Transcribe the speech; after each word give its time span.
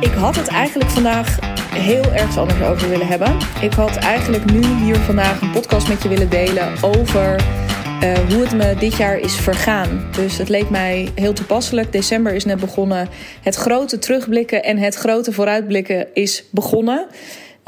Ik 0.00 0.12
had 0.12 0.36
het 0.36 0.48
eigenlijk 0.48 0.90
vandaag 0.90 1.38
heel 1.74 2.12
erg 2.12 2.38
anders 2.38 2.62
over 2.62 2.88
willen 2.88 3.06
hebben. 3.06 3.36
Ik 3.60 3.72
had 3.72 3.96
eigenlijk 3.96 4.52
nu 4.52 4.64
hier 4.66 4.96
vandaag 4.96 5.40
een 5.40 5.50
podcast 5.50 5.88
met 5.88 6.02
je 6.02 6.08
willen 6.08 6.30
delen 6.30 6.72
over 6.80 7.40
uh, 8.02 8.18
hoe 8.18 8.42
het 8.42 8.52
me 8.54 8.74
dit 8.78 8.96
jaar 8.96 9.18
is 9.18 9.34
vergaan. 9.34 10.04
Dus 10.16 10.38
het 10.38 10.48
leek 10.48 10.70
mij 10.70 11.08
heel 11.14 11.32
toepasselijk. 11.32 11.92
December 11.92 12.34
is 12.34 12.44
net 12.44 12.60
begonnen. 12.60 13.08
Het 13.42 13.54
grote 13.54 13.98
terugblikken 13.98 14.64
en 14.64 14.78
het 14.78 14.94
grote 14.94 15.32
vooruitblikken 15.32 16.14
is 16.14 16.44
begonnen. 16.50 17.06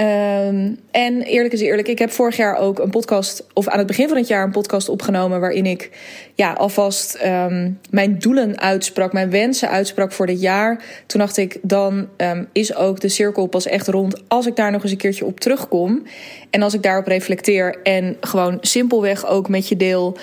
Um, 0.03 0.79
en 0.91 1.23
eerlijk 1.23 1.55
is 1.55 1.61
eerlijk, 1.61 1.89
ik 1.89 1.98
heb 1.98 2.11
vorig 2.11 2.37
jaar 2.37 2.57
ook 2.57 2.79
een 2.79 2.91
podcast, 2.91 3.46
of 3.52 3.69
aan 3.69 3.79
het 3.79 3.87
begin 3.87 4.09
van 4.09 4.16
het 4.16 4.29
jaar 4.29 4.45
een 4.45 4.51
podcast 4.51 4.88
opgenomen. 4.88 5.41
waarin 5.41 5.66
ik 5.66 5.91
ja, 6.34 6.52
alvast 6.52 7.19
um, 7.24 7.79
mijn 7.91 8.19
doelen 8.19 8.60
uitsprak, 8.60 9.12
mijn 9.12 9.30
wensen 9.30 9.69
uitsprak 9.69 10.12
voor 10.12 10.27
dit 10.27 10.41
jaar. 10.41 10.84
Toen 11.07 11.20
dacht 11.20 11.37
ik, 11.37 11.59
dan 11.62 12.09
um, 12.16 12.48
is 12.52 12.74
ook 12.74 13.01
de 13.01 13.09
cirkel 13.09 13.46
pas 13.46 13.66
echt 13.66 13.88
rond 13.88 14.23
als 14.29 14.46
ik 14.46 14.57
daar 14.57 14.70
nog 14.70 14.83
eens 14.83 14.93
een 14.93 14.96
keertje 14.96 15.24
op 15.24 15.41
terugkom. 15.41 16.02
En 16.51 16.62
als 16.62 16.74
ik 16.74 16.82
daarop 16.82 17.07
reflecteer 17.07 17.82
en 17.82 18.16
gewoon 18.21 18.59
simpelweg 18.60 19.27
ook 19.27 19.48
met 19.48 19.69
je 19.69 19.77
deel 19.77 20.16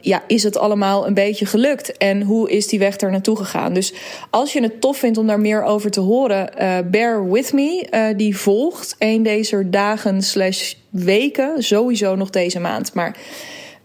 ja, 0.00 0.22
is 0.26 0.42
het 0.42 0.58
allemaal 0.58 1.06
een 1.06 1.14
beetje 1.14 1.46
gelukt? 1.46 1.96
En 1.96 2.22
hoe 2.22 2.50
is 2.50 2.66
die 2.66 2.78
weg 2.78 3.00
er 3.00 3.10
naartoe 3.10 3.36
gegaan? 3.36 3.72
Dus 3.72 3.94
als 4.30 4.52
je 4.52 4.62
het 4.62 4.80
tof 4.80 4.96
vindt 4.96 5.18
om 5.18 5.26
daar 5.26 5.40
meer 5.40 5.62
over 5.62 5.90
te 5.90 6.00
horen, 6.00 6.50
uh, 6.60 6.78
bear 6.90 7.30
with 7.30 7.52
me. 7.52 7.86
Uh, 7.90 8.06
die 8.16 8.36
volgt 8.36 8.81
een 8.98 9.22
deze 9.22 9.70
dagen 9.70 10.22
slash 10.22 10.74
weken, 10.90 11.62
sowieso 11.62 12.14
nog 12.14 12.30
deze 12.30 12.60
maand. 12.60 12.94
Maar 12.94 13.16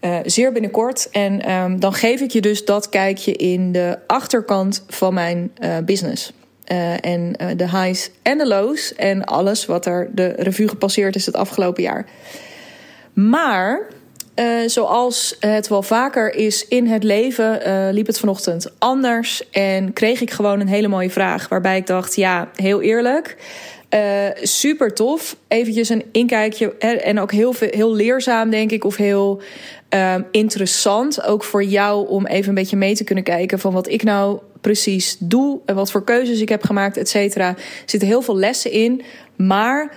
uh, 0.00 0.18
zeer 0.24 0.52
binnenkort. 0.52 1.08
En 1.10 1.52
um, 1.52 1.80
dan 1.80 1.92
geef 1.92 2.20
ik 2.20 2.30
je 2.30 2.40
dus 2.40 2.64
dat 2.64 2.88
kijkje 2.88 3.32
in 3.32 3.72
de 3.72 3.98
achterkant 4.06 4.84
van 4.88 5.14
mijn 5.14 5.52
business. 5.84 6.32
Uh, 6.72 7.04
en 7.04 7.32
de 7.56 7.70
highs 7.70 8.10
en 8.22 8.38
de 8.38 8.46
lows 8.46 8.94
en 8.94 9.24
alles 9.24 9.66
wat 9.66 9.86
er 9.86 10.10
de 10.12 10.26
revue 10.36 10.68
gepasseerd 10.68 11.16
is 11.16 11.26
het 11.26 11.36
afgelopen 11.36 11.82
jaar. 11.82 12.06
Maar 13.12 13.86
zoals 14.66 15.36
het 15.40 15.68
wel 15.68 15.82
vaker 15.82 16.34
is 16.34 16.68
in 16.68 16.86
het 16.86 17.02
leven, 17.02 17.60
liep 17.92 18.06
het 18.06 18.18
vanochtend 18.18 18.72
anders. 18.78 19.50
En 19.50 19.92
kreeg 19.92 20.20
ik 20.20 20.30
gewoon 20.30 20.60
een 20.60 20.68
hele 20.68 20.88
mooie 20.88 21.10
vraag. 21.10 21.48
Waarbij 21.48 21.76
ik 21.76 21.86
dacht: 21.86 22.16
ja, 22.16 22.48
heel 22.54 22.82
eerlijk. 22.82 23.36
Uh, 23.94 24.28
super 24.42 24.94
tof. 24.94 25.36
Eventjes 25.48 25.88
een 25.88 26.04
inkijkje. 26.12 26.76
En 26.78 27.20
ook 27.20 27.32
heel, 27.32 27.54
heel 27.58 27.94
leerzaam, 27.94 28.50
denk 28.50 28.70
ik. 28.70 28.84
Of 28.84 28.96
heel 28.96 29.40
interessant. 30.30 31.22
Ook 31.22 31.44
voor 31.44 31.64
jou 31.64 32.08
om 32.08 32.26
even 32.26 32.48
een 32.48 32.54
beetje 32.54 32.76
mee 32.76 32.94
te 32.94 33.04
kunnen 33.04 33.24
kijken 33.24 33.58
van 33.58 33.72
wat 33.72 33.88
ik 33.88 34.02
nou 34.02 34.38
precies 34.60 35.16
doe. 35.20 35.60
En 35.64 35.74
wat 35.74 35.90
voor 35.90 36.04
keuzes 36.04 36.40
ik 36.40 36.48
heb 36.48 36.64
gemaakt, 36.64 36.96
et 36.96 37.08
cetera. 37.08 37.48
Er 37.48 37.62
zitten 37.84 38.08
heel 38.08 38.22
veel 38.22 38.36
lessen 38.36 38.72
in. 38.72 39.02
Maar 39.36 39.96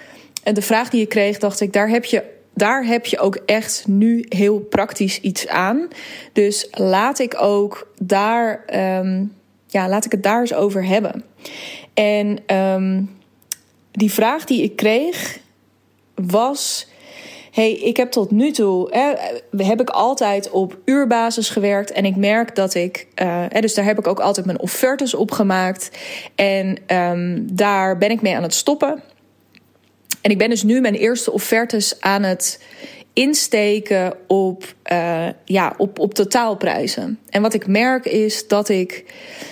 de 0.53 0.62
vraag 0.62 0.89
die 0.89 1.00
je 1.00 1.06
kreeg, 1.06 1.38
dacht 1.38 1.62
ik, 1.62 1.73
daar 1.73 1.89
heb 1.89 2.06
je 2.06 2.23
daar 2.53 2.86
heb 2.86 3.06
je 3.06 3.19
ook 3.19 3.36
echt 3.45 3.84
nu 3.88 4.25
heel 4.30 4.59
praktisch 4.59 5.19
iets 5.19 5.47
aan. 5.47 5.88
Dus 6.34 6.67
laat 6.72 7.19
ik 7.19 7.42
ook 7.42 7.92
daar, 8.00 8.66
um, 9.00 9.34
ja, 9.67 9.89
laat 9.89 10.06
ik 10.06 10.12
het 10.12 10.23
daar 10.23 10.39
eens 10.39 10.53
over 10.53 10.86
hebben. 10.86 11.23
En 11.94 12.56
um, 12.56 13.09
die 13.92 14.11
vraag 14.11 14.45
die 14.45 14.64
ik 14.64 14.75
kreeg 14.75 15.39
was. 16.16 16.89
Hey, 17.52 17.73
ik 17.73 17.97
heb 17.97 18.11
tot 18.11 18.31
nu 18.31 18.52
toe, 18.52 18.88
hè, 18.92 19.14
heb 19.64 19.81
ik 19.81 19.89
altijd 19.89 20.50
op 20.50 20.78
uurbasis 20.86 21.50
gewerkt. 21.50 21.92
En 21.92 22.06
ik 22.06 22.16
merk 22.16 22.56
dat 22.56 22.73
ik, 22.73 23.08
uh, 23.22 23.45
dus 23.59 23.73
daar 23.73 23.86
heb 23.86 24.00
ik 24.00 24.08
ook 24.08 24.19
altijd 24.19 24.45
mijn 24.45 24.59
offertes 24.59 25.13
op 25.13 25.31
gemaakt. 25.31 25.91
En 26.35 26.78
um, 26.88 27.56
daar 27.56 27.97
ben 27.97 28.12
ik 28.12 28.22
mee 28.22 28.35
aan 28.35 28.44
het 28.44 28.53
stoppen. 28.53 29.03
En 30.22 30.31
ik 30.31 30.38
ben 30.38 30.50
dus 30.50 30.63
nu 30.63 30.81
mijn 30.81 30.96
eerste 30.96 31.31
offertes 31.31 32.01
aan 32.01 32.24
het 32.24 32.63
insteken 33.13 34.13
op, 34.28 34.74
uh, 34.91 35.28
ja, 35.46 35.74
op, 35.78 36.00
op 36.00 36.13
totaalprijzen. 36.13 37.19
En 37.30 37.41
wat 37.41 37.53
ik 37.53 37.68
merk 37.68 38.06
is 38.06 38.47
dat 38.47 38.69
ik 38.69 39.06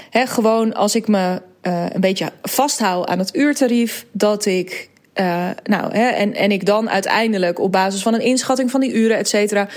hè, 0.09 0.25
gewoon 0.25 0.73
als 0.73 0.95
ik 0.95 1.07
me 1.07 1.41
uh, 1.61 1.85
een 1.89 2.01
beetje 2.01 2.31
vasthoud 2.41 3.07
aan 3.07 3.19
het 3.19 3.35
uurtarief, 3.35 4.05
dat 4.11 4.45
ik. 4.45 4.89
Uh, 5.15 5.49
nou, 5.63 5.93
hè, 5.93 6.07
en, 6.07 6.33
en 6.33 6.51
ik 6.51 6.65
dan 6.65 6.89
uiteindelijk 6.89 7.59
op 7.59 7.71
basis 7.71 8.01
van 8.01 8.13
een 8.13 8.21
inschatting 8.21 8.71
van 8.71 8.79
die 8.79 8.93
uren, 8.93 9.17
et 9.17 9.27
cetera. 9.27 9.67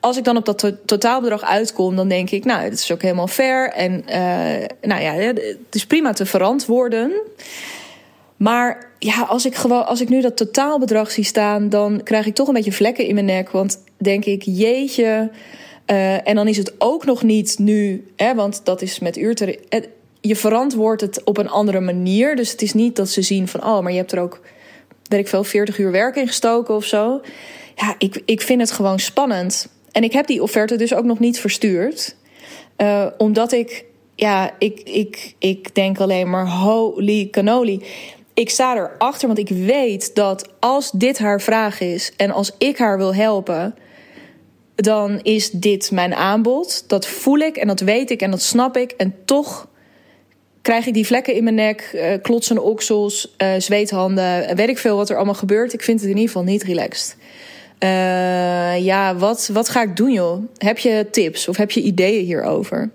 Als 0.00 0.16
ik 0.16 0.24
dan 0.24 0.36
op 0.36 0.44
dat 0.44 0.58
to 0.58 0.70
totaalbedrag 0.86 1.42
uitkom, 1.42 1.96
dan 1.96 2.08
denk 2.08 2.30
ik, 2.30 2.44
nou, 2.44 2.62
het 2.62 2.72
is 2.72 2.92
ook 2.92 3.02
helemaal 3.02 3.26
fair. 3.26 3.70
En 3.70 4.04
nou 4.80 5.02
ja, 5.02 5.12
het 5.12 5.56
is 5.70 5.86
prima 5.86 6.12
te 6.12 6.26
verantwoorden. 6.26 7.12
Maar 8.36 8.90
ja, 8.98 9.22
als 9.22 9.46
ik, 9.46 9.54
gewoon, 9.54 9.86
als 9.86 10.00
ik 10.00 10.08
nu 10.08 10.20
dat 10.20 10.36
totaalbedrag 10.36 11.10
zie 11.10 11.24
staan, 11.24 11.68
dan 11.68 12.00
krijg 12.02 12.26
ik 12.26 12.34
toch 12.34 12.48
een 12.48 12.54
beetje 12.54 12.72
vlekken 12.72 13.06
in 13.06 13.14
mijn 13.14 13.26
nek. 13.26 13.50
Want 13.50 13.78
denk 13.96 14.24
ik, 14.24 14.42
jeetje. 14.42 15.30
En 16.24 16.34
dan 16.34 16.48
is 16.48 16.56
het 16.56 16.74
ook 16.78 17.04
nog 17.04 17.22
niet 17.22 17.58
nu, 17.58 18.06
hè, 18.16 18.34
want 18.34 18.60
dat 18.64 18.82
is 18.82 18.98
met 18.98 19.16
uurtarief. 19.16 19.56
Je 20.22 20.36
verantwoordt 20.36 21.00
het 21.00 21.24
op 21.24 21.38
een 21.38 21.48
andere 21.48 21.80
manier. 21.80 22.36
Dus 22.36 22.50
het 22.50 22.62
is 22.62 22.72
niet 22.72 22.96
dat 22.96 23.08
ze 23.08 23.22
zien 23.22 23.48
van, 23.48 23.64
oh, 23.64 23.82
maar 23.82 23.92
je 23.92 23.98
hebt 23.98 24.12
er 24.12 24.20
ook, 24.20 24.40
weet 25.02 25.20
ik 25.20 25.28
veel, 25.28 25.44
40 25.44 25.78
uur 25.78 25.90
werk 25.90 26.16
in 26.16 26.26
gestoken 26.26 26.74
of 26.74 26.84
zo. 26.84 27.20
Ja, 27.76 27.94
ik, 27.98 28.22
ik 28.24 28.40
vind 28.40 28.60
het 28.60 28.70
gewoon 28.70 28.98
spannend. 28.98 29.68
En 29.90 30.04
ik 30.04 30.12
heb 30.12 30.26
die 30.26 30.42
offerte 30.42 30.76
dus 30.76 30.94
ook 30.94 31.04
nog 31.04 31.18
niet 31.18 31.40
verstuurd. 31.40 32.16
Uh, 32.76 33.06
omdat 33.18 33.52
ik, 33.52 33.84
ja, 34.14 34.54
ik, 34.58 34.80
ik, 34.80 35.34
ik 35.38 35.74
denk 35.74 36.00
alleen 36.00 36.30
maar, 36.30 36.48
holy 36.48 37.28
cannoli 37.30 37.82
ik 38.34 38.50
sta 38.50 38.76
erachter, 38.76 39.26
want 39.26 39.38
ik 39.38 39.48
weet 39.48 40.14
dat 40.14 40.48
als 40.58 40.90
dit 40.90 41.18
haar 41.18 41.40
vraag 41.40 41.80
is 41.80 42.12
en 42.16 42.30
als 42.30 42.52
ik 42.58 42.78
haar 42.78 42.98
wil 42.98 43.14
helpen, 43.14 43.74
dan 44.74 45.20
is 45.22 45.50
dit 45.50 45.90
mijn 45.90 46.14
aanbod. 46.14 46.84
Dat 46.88 47.06
voel 47.06 47.38
ik 47.38 47.56
en 47.56 47.66
dat 47.66 47.80
weet 47.80 48.10
ik 48.10 48.22
en 48.22 48.30
dat 48.30 48.42
snap 48.42 48.76
ik. 48.76 48.90
En 48.90 49.14
toch 49.24 49.68
krijg 50.62 50.86
ik 50.86 50.94
die 50.94 51.06
vlekken 51.06 51.34
in 51.34 51.44
mijn 51.44 51.56
nek, 51.56 51.90
uh, 51.94 52.12
klotsende 52.22 52.62
oksels, 52.62 53.34
uh, 53.38 53.48
zweethanden, 53.58 54.56
weet 54.56 54.68
ik 54.68 54.78
veel 54.78 54.96
wat 54.96 55.10
er 55.10 55.16
allemaal 55.16 55.34
gebeurt. 55.34 55.72
Ik 55.72 55.82
vind 55.82 56.00
het 56.00 56.08
in 56.08 56.16
ieder 56.16 56.30
geval 56.30 56.44
niet 56.44 56.62
relaxed. 56.62 57.16
Uh, 57.78 58.84
ja, 58.84 59.16
wat, 59.16 59.50
wat 59.52 59.68
ga 59.68 59.82
ik 59.82 59.96
doen, 59.96 60.12
joh? 60.12 60.44
Heb 60.58 60.78
je 60.78 61.06
tips 61.10 61.48
of 61.48 61.56
heb 61.56 61.70
je 61.70 61.80
ideeën 61.80 62.24
hierover? 62.24 62.90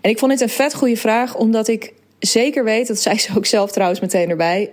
En 0.00 0.10
ik 0.10 0.18
vond 0.18 0.30
dit 0.30 0.40
een 0.40 0.48
vet 0.48 0.74
goede 0.74 0.96
vraag, 0.96 1.36
omdat 1.36 1.68
ik 1.68 1.92
zeker 2.18 2.64
weet, 2.64 2.86
dat 2.86 3.00
zei 3.00 3.18
ze 3.20 3.36
ook 3.36 3.46
zelf 3.46 3.70
trouwens 3.70 4.00
meteen 4.00 4.30
erbij. 4.30 4.70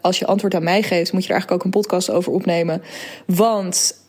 Als 0.00 0.18
je 0.18 0.26
antwoord 0.26 0.54
aan 0.54 0.64
mij 0.64 0.82
geeft, 0.82 1.12
moet 1.12 1.22
je 1.22 1.28
er 1.28 1.34
eigenlijk 1.34 1.60
ook 1.60 1.64
een 1.64 1.80
podcast 1.80 2.10
over 2.10 2.32
opnemen. 2.32 2.82
Want 3.26 4.04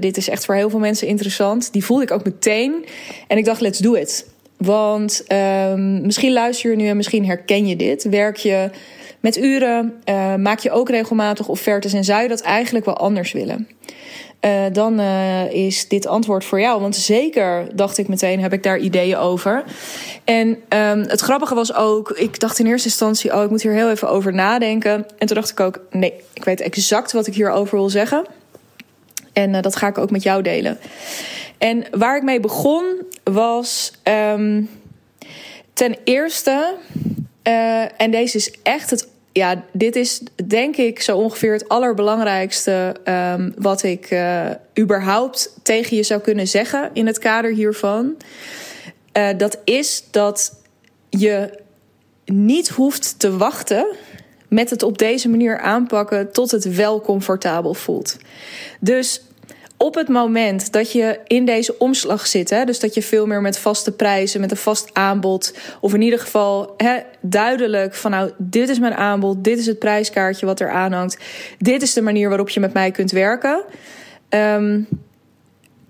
dit 0.00 0.16
is 0.16 0.28
echt 0.28 0.44
voor 0.44 0.54
heel 0.54 0.70
veel 0.70 0.78
mensen 0.78 1.06
interessant. 1.06 1.72
Die 1.72 1.84
voelde 1.84 2.02
ik 2.02 2.10
ook 2.10 2.24
meteen. 2.24 2.84
En 3.28 3.38
ik 3.38 3.44
dacht, 3.44 3.60
let's 3.60 3.78
do 3.78 3.94
it. 3.94 4.26
Want 4.64 5.24
um, 5.72 6.02
misschien 6.02 6.32
luister 6.32 6.70
je 6.70 6.76
nu 6.76 6.88
en 6.88 6.96
misschien 6.96 7.26
herken 7.26 7.66
je 7.66 7.76
dit. 7.76 8.02
Werk 8.04 8.36
je 8.36 8.70
met 9.20 9.38
uren, 9.38 9.94
uh, 10.04 10.34
maak 10.34 10.58
je 10.58 10.70
ook 10.70 10.88
regelmatig 10.88 11.48
offertes 11.48 11.92
en 11.92 12.04
zou 12.04 12.22
je 12.22 12.28
dat 12.28 12.40
eigenlijk 12.40 12.84
wel 12.84 12.96
anders 12.96 13.32
willen? 13.32 13.68
Uh, 14.40 14.50
dan 14.72 15.00
uh, 15.00 15.52
is 15.52 15.88
dit 15.88 16.06
antwoord 16.06 16.44
voor 16.44 16.60
jou. 16.60 16.80
Want 16.80 16.96
zeker, 16.96 17.76
dacht 17.76 17.98
ik 17.98 18.08
meteen, 18.08 18.40
heb 18.40 18.52
ik 18.52 18.62
daar 18.62 18.78
ideeën 18.78 19.16
over. 19.16 19.64
En 20.24 20.48
um, 20.48 21.00
het 21.00 21.20
grappige 21.20 21.54
was 21.54 21.74
ook, 21.74 22.10
ik 22.10 22.40
dacht 22.40 22.58
in 22.58 22.66
eerste 22.66 22.88
instantie, 22.88 23.34
oh, 23.34 23.42
ik 23.42 23.50
moet 23.50 23.62
hier 23.62 23.72
heel 23.72 23.90
even 23.90 24.08
over 24.08 24.34
nadenken. 24.34 25.06
En 25.18 25.26
toen 25.26 25.36
dacht 25.36 25.50
ik 25.50 25.60
ook, 25.60 25.80
nee, 25.90 26.12
ik 26.34 26.44
weet 26.44 26.60
exact 26.60 27.12
wat 27.12 27.26
ik 27.26 27.34
hierover 27.34 27.76
wil 27.76 27.90
zeggen. 27.90 28.24
En 29.32 29.62
dat 29.62 29.76
ga 29.76 29.86
ik 29.86 29.98
ook 29.98 30.10
met 30.10 30.22
jou 30.22 30.42
delen. 30.42 30.78
En 31.64 31.84
waar 31.90 32.16
ik 32.16 32.22
mee 32.22 32.40
begon 32.40 32.84
was 33.22 33.92
um, 34.04 34.70
ten 35.72 35.96
eerste, 36.04 36.74
en 37.96 38.10
deze 38.10 38.36
is 38.36 38.54
echt 38.62 38.90
het 38.90 39.08
ja, 39.32 39.64
dit 39.72 39.96
is 39.96 40.22
denk 40.44 40.76
ik 40.76 41.00
zo 41.00 41.16
ongeveer 41.16 41.52
het 41.52 41.68
allerbelangrijkste 41.68 42.96
um, 43.04 43.54
wat 43.58 43.82
ik 43.82 44.10
uh, 44.10 44.50
überhaupt 44.78 45.56
tegen 45.62 45.96
je 45.96 46.02
zou 46.02 46.20
kunnen 46.20 46.48
zeggen 46.48 46.90
in 46.92 47.06
het 47.06 47.18
kader 47.18 47.52
hiervan. 47.52 48.16
Uh, 49.16 49.28
dat 49.36 49.58
is 49.64 50.04
dat 50.10 50.60
je 51.08 51.58
niet 52.24 52.68
hoeft 52.68 53.18
te 53.18 53.36
wachten 53.36 53.86
met 54.48 54.70
het 54.70 54.82
op 54.82 54.98
deze 54.98 55.28
manier 55.28 55.58
aanpakken 55.58 56.32
tot 56.32 56.50
het 56.50 56.74
wel 56.74 57.00
comfortabel 57.00 57.74
voelt. 57.74 58.16
Dus 58.80 59.22
op 59.84 59.94
het 59.94 60.08
moment 60.08 60.72
dat 60.72 60.92
je 60.92 61.20
in 61.26 61.44
deze 61.44 61.78
omslag 61.78 62.26
zit, 62.26 62.50
hè, 62.50 62.64
dus 62.64 62.80
dat 62.80 62.94
je 62.94 63.02
veel 63.02 63.26
meer 63.26 63.40
met 63.40 63.58
vaste 63.58 63.92
prijzen, 63.92 64.40
met 64.40 64.50
een 64.50 64.56
vast 64.56 64.90
aanbod, 64.92 65.54
of 65.80 65.94
in 65.94 66.02
ieder 66.02 66.18
geval 66.18 66.74
hè, 66.76 66.96
duidelijk 67.20 67.94
van 67.94 68.10
nou, 68.10 68.30
dit 68.38 68.68
is 68.68 68.78
mijn 68.78 68.94
aanbod, 68.94 69.44
dit 69.44 69.58
is 69.58 69.66
het 69.66 69.78
prijskaartje 69.78 70.46
wat 70.46 70.60
er 70.60 70.70
aanhangt, 70.70 71.18
dit 71.58 71.82
is 71.82 71.92
de 71.92 72.02
manier 72.02 72.28
waarop 72.28 72.48
je 72.48 72.60
met 72.60 72.72
mij 72.72 72.90
kunt 72.90 73.10
werken. 73.10 73.64
Um, 74.28 74.88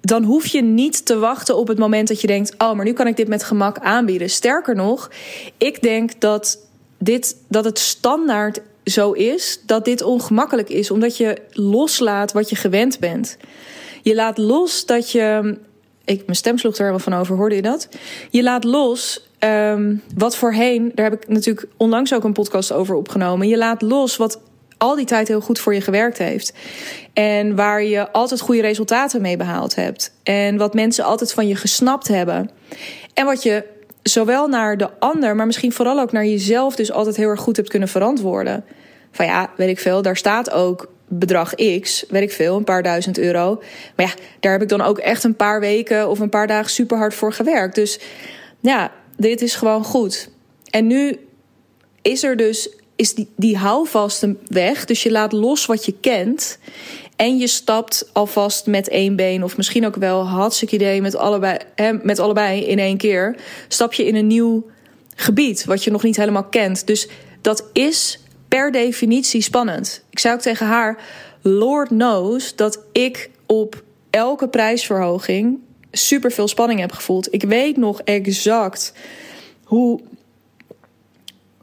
dan 0.01 0.23
hoef 0.23 0.47
je 0.47 0.63
niet 0.63 1.07
te 1.07 1.19
wachten 1.19 1.57
op 1.57 1.69
het 1.69 1.79
moment 1.79 2.09
dat 2.09 2.21
je 2.21 2.27
denkt: 2.27 2.55
oh, 2.59 2.73
maar 2.73 2.85
nu 2.85 2.93
kan 2.93 3.07
ik 3.07 3.17
dit 3.17 3.29
met 3.29 3.43
gemak 3.43 3.79
aanbieden. 3.79 4.31
Sterker 4.31 4.75
nog, 4.75 5.11
ik 5.59 5.83
denk 5.83 6.21
dat 6.21 6.59
dit, 6.99 7.37
dat 7.49 7.65
het 7.65 7.79
standaard 7.79 8.61
zo 8.85 9.13
is 9.13 9.61
dat 9.67 9.85
dit 9.85 10.03
ongemakkelijk 10.03 10.69
is, 10.69 10.91
omdat 10.91 11.17
je 11.17 11.39
loslaat 11.51 12.33
wat 12.33 12.51
je 12.51 12.57
gewend 12.57 12.99
bent. 12.99 13.37
Je 14.05 14.15
laat 14.15 14.39
los 14.39 14.87
dat 14.87 15.11
je. 15.11 15.57
Ik, 16.05 16.23
mijn 16.25 16.37
stem 16.37 16.59
sloeg 16.59 16.73
er 16.73 16.79
helemaal 16.79 16.99
van 16.99 17.15
over, 17.15 17.37
hoorde 17.37 17.55
je 17.55 17.63
dat? 17.63 17.89
Je 18.31 18.43
laat 18.43 18.65
los 18.65 19.29
um, 19.39 20.03
wat 20.17 20.37
voorheen, 20.37 20.93
daar 20.95 21.11
heb 21.11 21.23
ik 21.23 21.29
natuurlijk 21.29 21.67
onlangs 21.77 22.15
ook 22.15 22.25
een 22.25 22.33
podcast 22.33 22.73
over 22.73 22.95
opgenomen. 22.95 23.49
Je 23.49 23.57
laat 23.57 23.83
los 23.83 24.17
wat 24.17 24.41
al 24.79 24.97
die 24.97 25.05
tijd 25.05 25.29
heel 25.29 25.41
goed 25.41 25.59
voor 25.59 25.75
je 25.75 25.81
gewerkt 25.81 26.19
heeft. 26.19 26.53
En 27.13 27.57
waar 27.57 27.83
je 27.83 28.13
altijd 28.13 28.41
goede 28.41 28.61
resultaten 28.61 29.21
mee 29.21 29.37
behaald 29.37 29.75
hebt. 29.75 30.13
En 30.23 30.57
wat 30.57 30.75
mensen 30.75 31.05
altijd 31.05 31.33
van 31.33 31.49
je 31.49 31.57
gesnapt 31.57 32.09
hebben. 32.09 32.51
En 33.15 33.25
wat 33.25 33.43
je 33.43 33.65
zowel 34.03 34.49
naar 34.49 34.77
de 34.77 34.91
ander, 34.99 35.37
maar 35.37 35.47
misschien 35.47 35.73
vooral 35.73 36.01
ook 36.01 36.13
naar 36.13 36.27
jezelf, 36.27 36.77
dus 36.77 36.93
altijd 36.93 37.17
heel 37.17 37.29
erg 37.29 37.41
goed 37.41 37.57
hebt 37.57 37.69
kunnen 37.69 37.89
verantwoorden. 37.89 38.65
Van 39.13 39.27
ja, 39.27 39.51
weet 39.57 39.69
ik 39.69 39.79
veel, 39.79 40.03
daar 40.03 40.17
staat 40.17 40.51
ook 40.51 40.93
bedrag 41.09 41.55
X, 41.81 42.05
weet 42.09 42.23
ik 42.23 42.33
veel, 42.33 42.57
een 42.57 42.65
paar 42.65 42.83
duizend 42.83 43.19
euro. 43.19 43.63
Maar 43.97 44.07
ja, 44.07 44.13
daar 44.41 44.53
heb 44.53 44.63
ik 44.63 44.69
dan 44.69 44.81
ook 44.81 44.99
echt 44.99 45.25
een 45.25 45.37
paar 45.37 45.61
weken 45.61 46.09
of 46.09 46.19
een 46.19 46.29
paar 46.29 46.47
dagen 46.47 46.71
super 46.71 46.97
hard 46.97 47.15
voor 47.15 47.33
gewerkt. 47.33 47.75
Dus 47.75 47.99
ja, 48.61 48.93
dit 49.17 49.43
is 49.43 49.55
gewoon 49.55 49.85
goed. 49.85 50.31
En 50.71 50.87
nu 50.87 51.19
is 52.03 52.23
er 52.23 52.37
dus 52.37 52.69
is 52.97 53.15
die, 53.15 53.29
die 53.37 53.57
houvasten 53.57 54.39
weg. 54.47 54.85
Dus 54.85 55.03
je 55.03 55.11
laat 55.11 55.33
los 55.33 55.67
wat 55.67 55.85
je 55.85 55.95
kent. 56.01 56.59
En 57.17 57.39
je 57.39 57.47
stapt 57.47 58.11
alvast 58.13 58.67
met 58.67 58.89
één 58.89 59.17
been, 59.17 59.45
of 59.45 59.57
misschien 59.57 59.87
ook 59.87 59.97
wel 59.97 60.27
hartstikke 60.27 60.75
idee 60.75 61.01
met 61.01 61.17
allebei, 61.17 61.59
hè, 61.75 61.93
met 61.93 62.19
allebei 62.19 62.65
in 62.65 62.79
één 62.79 62.97
keer. 62.97 63.37
Stap 63.69 63.93
je 63.93 64.07
in 64.07 64.15
een 64.15 64.27
nieuw 64.27 64.67
gebied 65.15 65.65
wat 65.65 65.85
je 65.85 65.91
nog 65.91 66.03
niet 66.03 66.17
helemaal 66.17 66.45
kent. 66.45 66.87
Dus 66.87 67.09
dat 67.41 67.71
is 67.73 68.19
per 68.55 68.73
definitie 68.73 69.43
spannend. 69.43 70.05
Ik 70.11 70.19
zei 70.19 70.35
ook 70.35 70.41
tegen 70.41 70.67
haar: 70.67 70.99
Lord 71.43 71.89
knows 71.89 72.57
dat 72.57 72.79
ik 72.93 73.31
op 73.47 73.83
elke 74.11 74.49
prijsverhoging 74.49 75.59
super 75.91 76.33
veel 76.33 76.49
spanning 76.49 76.81
heb 76.81 76.93
gevoeld. 76.93 77.35
Ik 77.35 77.43
weet 77.43 77.77
nog 77.77 78.01
exact 78.01 78.93
hoe 79.65 80.01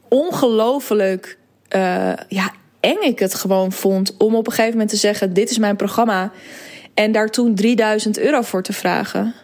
ongelooflijk 0.08 1.38
uh, 1.76 2.12
ja, 2.28 2.52
eng 2.80 3.00
ik 3.00 3.18
het 3.18 3.34
gewoon 3.34 3.72
vond 3.72 4.14
om 4.18 4.34
op 4.34 4.46
een 4.46 4.52
gegeven 4.52 4.72
moment 4.72 4.90
te 4.90 4.96
zeggen: 4.96 5.32
Dit 5.32 5.50
is 5.50 5.58
mijn 5.58 5.76
programma. 5.76 6.32
En 6.94 7.12
daar 7.12 7.28
toen 7.28 7.54
3000 7.54 8.18
euro 8.18 8.42
voor 8.42 8.62
te 8.62 8.72
vragen. 8.72 9.34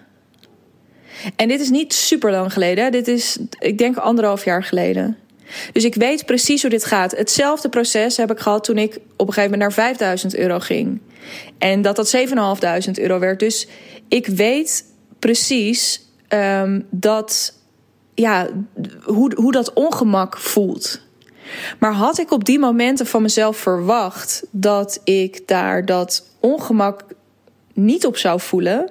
En 1.36 1.48
dit 1.48 1.60
is 1.60 1.70
niet 1.70 1.92
super 1.92 2.30
lang 2.30 2.52
geleden. 2.52 2.92
Dit 2.92 3.08
is, 3.08 3.38
ik 3.58 3.78
denk, 3.78 3.96
anderhalf 3.96 4.44
jaar 4.44 4.64
geleden. 4.64 5.18
Dus 5.72 5.84
ik 5.84 5.94
weet 5.94 6.26
precies 6.26 6.60
hoe 6.60 6.70
dit 6.70 6.84
gaat. 6.84 7.16
Hetzelfde 7.16 7.68
proces 7.68 8.16
heb 8.16 8.30
ik 8.30 8.38
gehad 8.38 8.64
toen 8.64 8.78
ik 8.78 8.94
op 8.94 9.26
een 9.26 9.32
gegeven 9.32 9.42
moment 9.50 9.60
naar 9.60 9.72
5000 9.72 10.36
euro 10.36 10.58
ging. 10.58 11.00
En 11.58 11.82
dat 11.82 11.96
dat 11.96 12.08
7500 12.08 12.98
euro 12.98 13.18
werd. 13.18 13.38
Dus 13.38 13.68
ik 14.08 14.26
weet 14.26 14.84
precies 15.18 16.02
um, 16.28 16.86
dat, 16.90 17.54
ja, 18.14 18.48
hoe, 19.02 19.32
hoe 19.36 19.52
dat 19.52 19.72
ongemak 19.72 20.38
voelt. 20.38 21.00
Maar 21.78 21.92
had 21.92 22.18
ik 22.18 22.30
op 22.30 22.44
die 22.44 22.58
momenten 22.58 23.06
van 23.06 23.22
mezelf 23.22 23.56
verwacht 23.56 24.44
dat 24.50 25.00
ik 25.04 25.46
daar 25.46 25.84
dat 25.84 26.26
ongemak 26.40 27.04
niet 27.72 28.06
op 28.06 28.16
zou 28.16 28.40
voelen. 28.40 28.90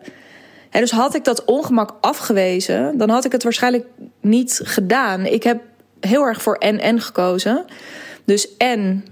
Hè, 0.70 0.80
dus 0.80 0.92
had 0.92 1.16
ik 1.16 1.24
dat 1.24 1.46
ongemak 1.46 1.96
afgewezen, 2.02 2.98
dan 2.98 3.10
had 3.10 3.26
ik 3.26 3.32
het 3.32 3.44
waarschijnlijk 3.44 3.86
niet 4.22 4.62
gedaan. 4.64 5.26
Ik 5.26 5.44
heb 5.44 5.62
heel 6.00 6.24
erg 6.24 6.42
voor 6.42 6.56
en-en 6.56 7.02
gekozen. 7.02 7.66
Dus 8.26 8.58
en, 8.58 9.06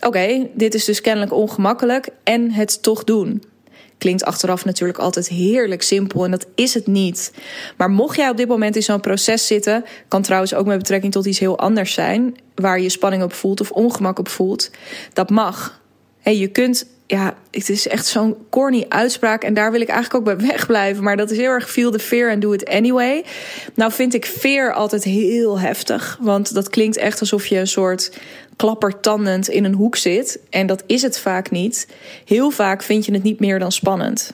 oké, 0.00 0.48
dit 0.54 0.74
is 0.74 0.84
dus 0.84 1.00
kennelijk 1.00 1.32
ongemakkelijk 1.32 2.08
en 2.24 2.50
het 2.50 2.82
toch 2.82 3.04
doen. 3.04 3.42
Klinkt 3.98 4.24
achteraf 4.24 4.64
natuurlijk 4.64 4.98
altijd 4.98 5.28
heerlijk 5.28 5.82
simpel 5.82 6.24
en 6.24 6.30
dat 6.30 6.46
is 6.54 6.74
het 6.74 6.86
niet. 6.86 7.32
Maar 7.76 7.90
mocht 7.90 8.16
jij 8.16 8.28
op 8.28 8.36
dit 8.36 8.48
moment 8.48 8.76
in 8.76 8.82
zo'n 8.82 9.00
proces 9.00 9.46
zitten, 9.46 9.84
kan 10.08 10.22
trouwens 10.22 10.54
ook 10.54 10.66
met 10.66 10.78
betrekking 10.78 11.12
tot 11.12 11.26
iets 11.26 11.38
heel 11.38 11.58
anders 11.58 11.92
zijn, 11.92 12.36
waar 12.54 12.80
je 12.80 12.88
spanning 12.88 13.22
op 13.22 13.32
voelt 13.32 13.60
of 13.60 13.70
ongemak 13.70 14.18
op 14.18 14.28
voelt, 14.28 14.70
dat 15.12 15.30
mag. 15.30 15.80
Hey, 16.20 16.36
je 16.36 16.48
kunt 16.48 16.86
ja, 17.10 17.34
het 17.50 17.68
is 17.68 17.88
echt 17.88 18.06
zo'n 18.06 18.36
corny 18.50 18.84
uitspraak. 18.88 19.42
En 19.42 19.54
daar 19.54 19.72
wil 19.72 19.80
ik 19.80 19.88
eigenlijk 19.88 20.28
ook 20.28 20.36
bij 20.36 20.46
wegblijven. 20.46 21.02
Maar 21.04 21.16
dat 21.16 21.30
is 21.30 21.36
heel 21.36 21.50
erg 21.50 21.70
feel 21.70 21.90
the 21.90 21.98
fear 21.98 22.30
and 22.30 22.42
do 22.42 22.52
it 22.52 22.68
anyway. 22.68 23.24
Nou 23.74 23.92
vind 23.92 24.14
ik 24.14 24.26
fear 24.26 24.72
altijd 24.72 25.04
heel 25.04 25.58
heftig. 25.58 26.18
Want 26.20 26.54
dat 26.54 26.68
klinkt 26.68 26.96
echt 26.96 27.20
alsof 27.20 27.46
je 27.46 27.58
een 27.58 27.66
soort 27.66 28.12
klappertandend 28.56 29.48
in 29.48 29.64
een 29.64 29.74
hoek 29.74 29.96
zit. 29.96 30.38
En 30.50 30.66
dat 30.66 30.82
is 30.86 31.02
het 31.02 31.18
vaak 31.18 31.50
niet. 31.50 31.88
Heel 32.24 32.50
vaak 32.50 32.82
vind 32.82 33.06
je 33.06 33.12
het 33.12 33.22
niet 33.22 33.40
meer 33.40 33.58
dan 33.58 33.72
spannend. 33.72 34.32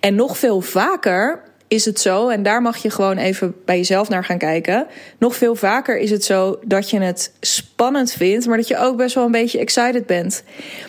En 0.00 0.14
nog 0.14 0.38
veel 0.38 0.60
vaker 0.60 1.42
is 1.72 1.84
het 1.84 2.00
zo, 2.00 2.28
en 2.28 2.42
daar 2.42 2.62
mag 2.62 2.76
je 2.76 2.90
gewoon 2.90 3.16
even 3.16 3.54
bij 3.64 3.76
jezelf 3.76 4.08
naar 4.08 4.24
gaan 4.24 4.38
kijken. 4.38 4.86
Nog 5.18 5.36
veel 5.36 5.54
vaker 5.54 5.98
is 5.98 6.10
het 6.10 6.24
zo 6.24 6.58
dat 6.64 6.90
je 6.90 7.00
het 7.00 7.32
spannend 7.40 8.12
vindt, 8.12 8.46
maar 8.46 8.56
dat 8.56 8.68
je 8.68 8.78
ook 8.78 8.96
best 8.96 9.14
wel 9.14 9.24
een 9.24 9.30
beetje 9.30 9.58
excited 9.58 10.06
bent. 10.06 10.42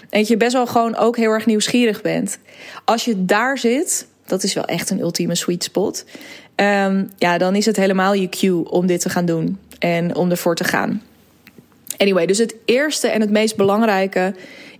En 0.10 0.24
je 0.28 0.38
best 0.38 0.54
wel 0.54 0.68
gewoon 0.68 0.96
ook 0.96 1.18
heel 1.18 1.32
erg 1.32 1.46
nieuwsgierig 1.46 2.02
bent. 2.02 2.38
Als 2.86 3.06
je 3.06 3.26
daar 3.26 3.58
zit, 3.58 4.08
dat 4.26 4.44
is 4.44 4.54
wel 4.54 4.66
echt 4.66 4.90
een 4.90 5.00
ultieme 5.00 5.36
sweet 5.36 5.64
spot. 5.64 6.06
Um, 6.56 7.10
ja, 7.18 7.38
dan 7.38 7.56
is 7.56 7.66
het 7.66 7.76
helemaal 7.76 8.14
je 8.14 8.30
cue 8.30 8.70
om 8.70 8.88
dit 8.88 9.02
te 9.02 9.10
gaan 9.10 9.26
doen 9.26 9.60
en 9.80 10.16
om 10.16 10.30
ervoor 10.30 10.56
te 10.56 10.64
gaan. 10.64 11.02
Anyway, 11.98 12.26
dus 12.26 12.38
het 12.38 12.56
eerste 12.66 13.08
en 13.08 13.22
het 13.22 13.32
meest 13.32 13.56
belangrijke 13.56 14.36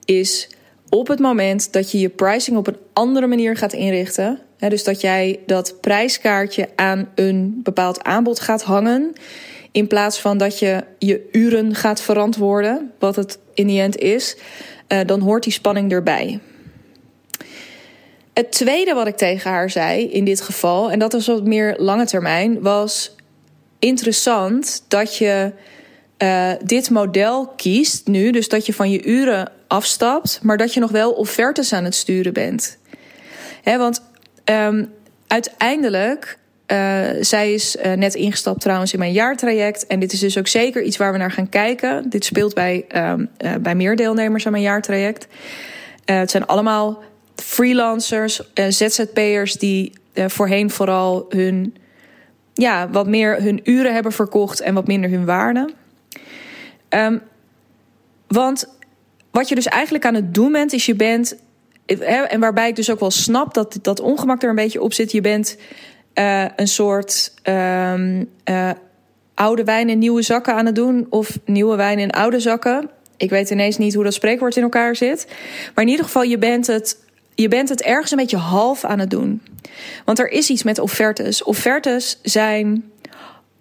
is 0.06 0.50
op 0.90 1.08
het 1.08 1.20
moment 1.20 1.74
dat 1.74 1.92
je 1.92 2.00
je 2.00 2.10
pricing 2.10 2.58
op 2.58 2.68
een 2.68 2.78
andere 2.94 3.28
manier 3.28 3.58
gaat 3.58 3.74
inrichten. 3.74 4.40
Dus 4.70 4.84
dat 4.84 5.02
jij 5.02 5.40
dat 5.46 5.76
prijskaartje 5.82 6.70
aan 6.76 7.10
een 7.16 7.60
bepaald 7.64 8.04
aanbod 8.04 8.40
gaat 8.40 8.64
hangen. 8.64 9.14
In 9.72 9.88
plaats 9.88 10.20
van 10.20 10.38
dat 10.38 10.60
je 10.60 10.84
je 11.00 11.30
uren 11.32 11.76
gaat 11.76 12.02
verantwoorden, 12.02 12.92
wat 13.00 13.16
het 13.16 13.40
in 13.54 13.68
die 13.68 13.82
end 13.82 13.98
is, 13.98 14.38
uh, 14.88 15.00
dan 15.06 15.20
hoort 15.20 15.44
die 15.44 15.54
spanning 15.54 15.92
erbij. 15.92 16.40
Het 18.34 18.52
tweede 18.52 18.94
wat 18.94 19.08
ik 19.08 19.16
tegen 19.16 19.52
haar 19.52 19.70
zei 19.70 20.04
in 20.04 20.26
dit 20.26 20.42
geval, 20.42 20.92
en 20.92 21.00
dat 21.00 21.14
was 21.14 21.28
wat 21.28 21.46
meer 21.46 21.76
lange 21.78 22.06
termijn, 22.06 22.62
was 22.62 23.16
interessant 23.80 24.84
dat 24.88 25.18
je 25.18 25.52
uh, 26.18 26.52
dit 26.64 26.90
model 26.90 27.48
kiest 27.48 28.08
nu. 28.08 28.32
Dus 28.32 28.50
dat 28.50 28.66
je 28.66 28.74
van 28.74 28.92
je 28.92 29.06
uren 29.06 29.52
afstapt, 29.68 30.40
maar 30.44 30.58
dat 30.58 30.74
je 30.74 30.80
nog 30.80 30.92
wel 30.92 31.12
offertes 31.12 31.74
aan 31.74 31.84
het 31.84 31.96
sturen 31.96 32.34
bent. 32.34 32.78
Want 33.64 34.02
um, 34.46 34.94
uiteindelijk. 35.28 36.38
Uh, 36.68 37.10
zij 37.20 37.54
is 37.54 37.76
uh, 37.76 37.94
net 37.94 38.16
ingestapt 38.16 38.62
trouwens 38.62 38.94
in 38.94 39.00
mijn 39.00 39.12
jaartraject. 39.12 39.88
En 39.88 40.00
dit 40.00 40.14
is 40.14 40.20
dus 40.20 40.38
ook 40.38 40.48
zeker 40.48 40.84
iets 40.84 40.98
waar 40.98 41.12
we 41.12 41.18
naar 41.18 41.32
gaan 41.32 41.50
kijken. 41.50 42.10
Dit 42.10 42.26
speelt 42.26 42.54
bij, 42.54 42.86
um, 42.96 43.30
uh, 43.38 43.56
bij 43.56 43.76
meer 43.76 43.96
deelnemers 43.96 44.46
aan 44.46 44.52
mijn 44.52 44.64
jaartraject. 44.64 45.28
het 46.06 46.32
zijn 46.32 46.46
allemaal 46.46 47.04
freelancers, 47.36 48.42
ZZP'ers 48.70 49.54
die 49.54 49.94
voorheen 50.14 50.70
vooral 50.70 51.26
hun, 51.30 51.76
ja, 52.54 52.90
wat 52.90 53.08
meer 53.08 53.42
hun 53.42 53.60
uren 53.64 53.94
hebben 53.94 54.12
verkocht 54.12 54.60
en 54.60 54.74
wat 54.74 54.88
minder 54.88 55.10
hun 55.10 55.26
waarde. 55.26 55.70
Um, 56.90 57.22
want 58.28 58.68
wat 59.32 59.50
je 59.50 59.56
dus 59.56 59.66
eigenlijk 59.66 60.06
aan 60.06 60.14
het 60.14 60.34
doen 60.34 60.52
bent, 60.52 60.74
is 60.74 60.86
je 60.86 60.96
bent. 60.96 61.36
En 62.02 62.40
waarbij 62.40 62.70
ik 62.70 62.76
dus 62.76 62.92
ook 62.92 63.00
wel 63.00 63.12
snap 63.12 63.54
dat 63.54 63.80
dat 63.82 64.00
ongemak 64.00 64.44
er 64.44 64.50
een 64.50 64.56
beetje 64.56 64.82
op 64.82 64.94
zit. 64.94 65.12
Je 65.12 65.22
bent 65.22 65.58
uh, 66.14 66.46
een 66.56 66.68
soort 66.68 67.34
um, 67.44 68.30
uh, 68.50 68.70
oude 69.34 69.64
wijn 69.64 69.90
in 69.90 70.00
nieuwe 70.00 70.22
zakken 70.22 70.54
aan 70.54 70.66
het 70.66 70.76
doen. 70.76 71.08
Of 71.10 71.40
nieuwe 71.46 71.76
wijn 71.76 72.00
in 72.00 72.12
oude 72.12 72.40
zakken. 72.40 72.90
Ik 73.18 73.30
weet 73.30 73.50
ineens 73.50 73.78
niet 73.78 73.94
hoe 73.94 74.04
dat 74.04 74.14
spreekwoord 74.14 74.56
in 74.56 74.64
elkaar 74.64 74.96
zit. 74.96 75.28
Maar 75.76 75.84
in 75.84 75.90
ieder 75.90 76.06
geval, 76.06 76.24
je 76.24 76.38
bent 76.38 76.68
het, 76.68 76.98
je 77.36 77.48
bent 77.48 77.70
het 77.70 77.82
ergens 77.82 78.12
een 78.12 78.18
beetje 78.18 78.38
half 78.38 78.84
aan 78.84 79.00
het 79.00 79.10
doen. 79.10 79.42
Want 80.06 80.20
er 80.20 80.30
is 80.30 80.50
iets 80.50 80.64
met 80.64 80.80
offertes. 80.80 81.44
Offertes 81.44 82.20
zijn 82.22 82.92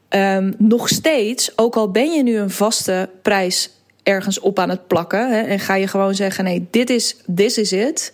um, 0.08 0.54
nog 0.58 0.88
steeds, 0.88 1.58
ook 1.58 1.76
al 1.76 1.90
ben 1.90 2.12
je 2.12 2.22
nu 2.22 2.36
een 2.36 2.50
vaste 2.50 3.08
prijs 3.22 3.70
ergens 4.02 4.40
op 4.40 4.58
aan 4.58 4.70
het 4.70 4.86
plakken. 4.86 5.30
Hè, 5.30 5.40
en 5.40 5.58
ga 5.58 5.74
je 5.74 5.86
gewoon 5.86 6.14
zeggen: 6.14 6.44
nee, 6.44 6.66
dit 6.70 6.90
is 6.90 7.16
this 7.34 7.58
is 7.58 7.72
it. 7.72 8.12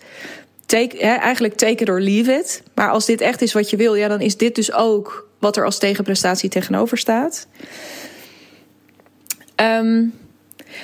Take, 0.66 0.96
hè, 0.98 1.14
eigenlijk 1.14 1.54
take 1.54 1.82
it 1.82 1.88
or 1.88 2.00
leave 2.00 2.32
it. 2.32 2.62
Maar 2.74 2.90
als 2.90 3.06
dit 3.06 3.20
echt 3.20 3.42
is 3.42 3.52
wat 3.52 3.70
je 3.70 3.76
wil, 3.76 3.94
ja, 3.94 4.08
dan 4.08 4.20
is 4.20 4.36
dit 4.36 4.54
dus 4.54 4.72
ook 4.72 5.28
wat 5.38 5.56
er 5.56 5.64
als 5.64 5.78
tegenprestatie 5.78 6.50
tegenover 6.50 6.98
staat. 6.98 7.46
Um, 9.56 10.14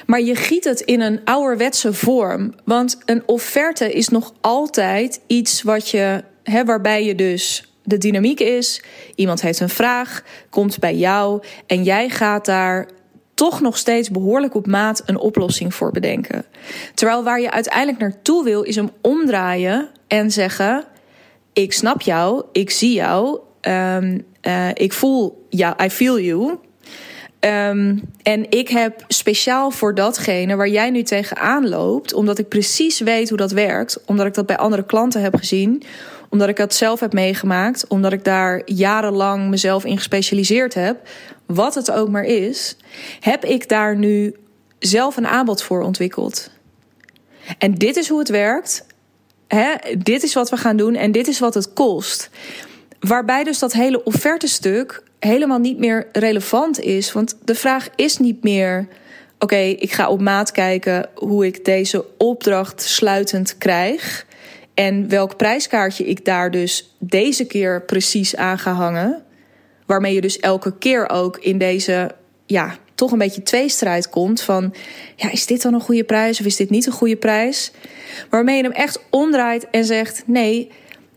maar 0.06 0.20
je 0.20 0.34
giet 0.34 0.64
het 0.64 0.80
in 0.80 1.00
een 1.00 1.20
ouderwetse 1.24 1.92
vorm. 1.92 2.54
Want 2.64 2.98
een 3.04 3.22
offerte 3.26 3.92
is 3.92 4.08
nog 4.08 4.34
altijd 4.40 5.20
iets 5.26 5.62
wat 5.62 5.88
je, 5.88 6.24
hè, 6.42 6.64
waarbij 6.64 7.04
je 7.04 7.14
dus 7.14 7.72
de 7.82 7.98
dynamiek 7.98 8.40
is: 8.40 8.82
iemand 9.14 9.40
heeft 9.40 9.60
een 9.60 9.68
vraag, 9.68 10.22
komt 10.50 10.78
bij 10.78 10.94
jou 10.94 11.42
en 11.66 11.82
jij 11.82 12.08
gaat 12.08 12.44
daar 12.44 12.88
toch 13.34 13.60
nog 13.60 13.76
steeds 13.76 14.10
behoorlijk 14.10 14.54
op 14.54 14.66
maat 14.66 15.02
een 15.06 15.18
oplossing 15.18 15.74
voor 15.74 15.92
bedenken. 15.92 16.44
Terwijl 16.94 17.22
waar 17.22 17.40
je 17.40 17.50
uiteindelijk 17.50 17.98
naartoe 17.98 18.44
wil, 18.44 18.62
is 18.62 18.76
hem 18.76 18.90
omdraaien 19.00 19.88
en 20.06 20.30
zeggen: 20.30 20.84
Ik 21.52 21.72
snap 21.72 22.00
jou, 22.00 22.44
ik 22.52 22.70
zie 22.70 22.92
jou, 22.92 23.38
um, 23.60 24.24
uh, 24.42 24.68
ik 24.74 24.92
voel 24.92 25.46
jou, 25.48 25.84
I 25.84 25.90
feel 25.90 26.20
you. 26.20 26.58
Um, 27.40 28.02
en 28.22 28.50
ik 28.50 28.68
heb 28.68 29.04
speciaal 29.08 29.70
voor 29.70 29.94
datgene 29.94 30.56
waar 30.56 30.68
jij 30.68 30.90
nu 30.90 31.02
tegenaan 31.02 31.68
loopt, 31.68 32.12
omdat 32.12 32.38
ik 32.38 32.48
precies 32.48 33.00
weet 33.00 33.28
hoe 33.28 33.38
dat 33.38 33.52
werkt, 33.52 34.00
omdat 34.06 34.26
ik 34.26 34.34
dat 34.34 34.46
bij 34.46 34.56
andere 34.56 34.84
klanten 34.84 35.22
heb 35.22 35.36
gezien, 35.36 35.82
omdat 36.34 36.48
ik 36.48 36.56
dat 36.56 36.74
zelf 36.74 37.00
heb 37.00 37.12
meegemaakt, 37.12 37.86
omdat 37.86 38.12
ik 38.12 38.24
daar 38.24 38.62
jarenlang 38.64 39.48
mezelf 39.48 39.84
in 39.84 39.96
gespecialiseerd 39.96 40.74
heb, 40.74 41.08
wat 41.46 41.74
het 41.74 41.90
ook 41.90 42.08
maar 42.08 42.24
is, 42.24 42.76
heb 43.20 43.44
ik 43.44 43.68
daar 43.68 43.96
nu 43.96 44.34
zelf 44.78 45.16
een 45.16 45.26
aanbod 45.26 45.62
voor 45.62 45.82
ontwikkeld. 45.82 46.50
En 47.58 47.74
dit 47.74 47.96
is 47.96 48.08
hoe 48.08 48.18
het 48.18 48.28
werkt. 48.28 48.86
Hè? 49.48 49.74
Dit 49.98 50.22
is 50.22 50.34
wat 50.34 50.50
we 50.50 50.56
gaan 50.56 50.76
doen 50.76 50.94
en 50.94 51.12
dit 51.12 51.28
is 51.28 51.38
wat 51.38 51.54
het 51.54 51.72
kost. 51.72 52.30
Waarbij 53.00 53.44
dus 53.44 53.58
dat 53.58 53.72
hele 53.72 54.04
offertestuk 54.04 55.02
helemaal 55.18 55.58
niet 55.58 55.78
meer 55.78 56.08
relevant 56.12 56.80
is. 56.80 57.12
Want 57.12 57.36
de 57.44 57.54
vraag 57.54 57.88
is 57.96 58.18
niet 58.18 58.42
meer: 58.42 58.88
oké, 59.38 59.56
ik 59.56 59.92
ga 59.92 60.08
op 60.08 60.20
maat 60.20 60.52
kijken 60.52 61.08
hoe 61.14 61.46
ik 61.46 61.64
deze 61.64 62.04
opdracht 62.18 62.82
sluitend 62.82 63.58
krijg. 63.58 64.26
En 64.74 65.08
welk 65.08 65.36
prijskaartje 65.36 66.04
ik 66.04 66.24
daar 66.24 66.50
dus 66.50 66.96
deze 66.98 67.46
keer 67.46 67.82
precies 67.82 68.36
aan 68.36 68.58
ga 68.58 68.72
hangen. 68.72 69.22
Waarmee 69.86 70.14
je 70.14 70.20
dus 70.20 70.38
elke 70.38 70.78
keer 70.78 71.08
ook 71.08 71.38
in 71.38 71.58
deze, 71.58 72.14
ja, 72.46 72.76
toch 72.94 73.12
een 73.12 73.18
beetje 73.18 73.42
tweestrijd 73.42 74.08
komt 74.08 74.40
van, 74.40 74.74
ja, 75.16 75.30
is 75.30 75.46
dit 75.46 75.62
dan 75.62 75.74
een 75.74 75.80
goede 75.80 76.04
prijs 76.04 76.40
of 76.40 76.46
is 76.46 76.56
dit 76.56 76.70
niet 76.70 76.86
een 76.86 76.92
goede 76.92 77.16
prijs? 77.16 77.72
Waarmee 78.30 78.56
je 78.56 78.62
hem 78.62 78.72
echt 78.72 79.00
omdraait 79.10 79.70
en 79.70 79.84
zegt, 79.84 80.22
nee, 80.26 80.70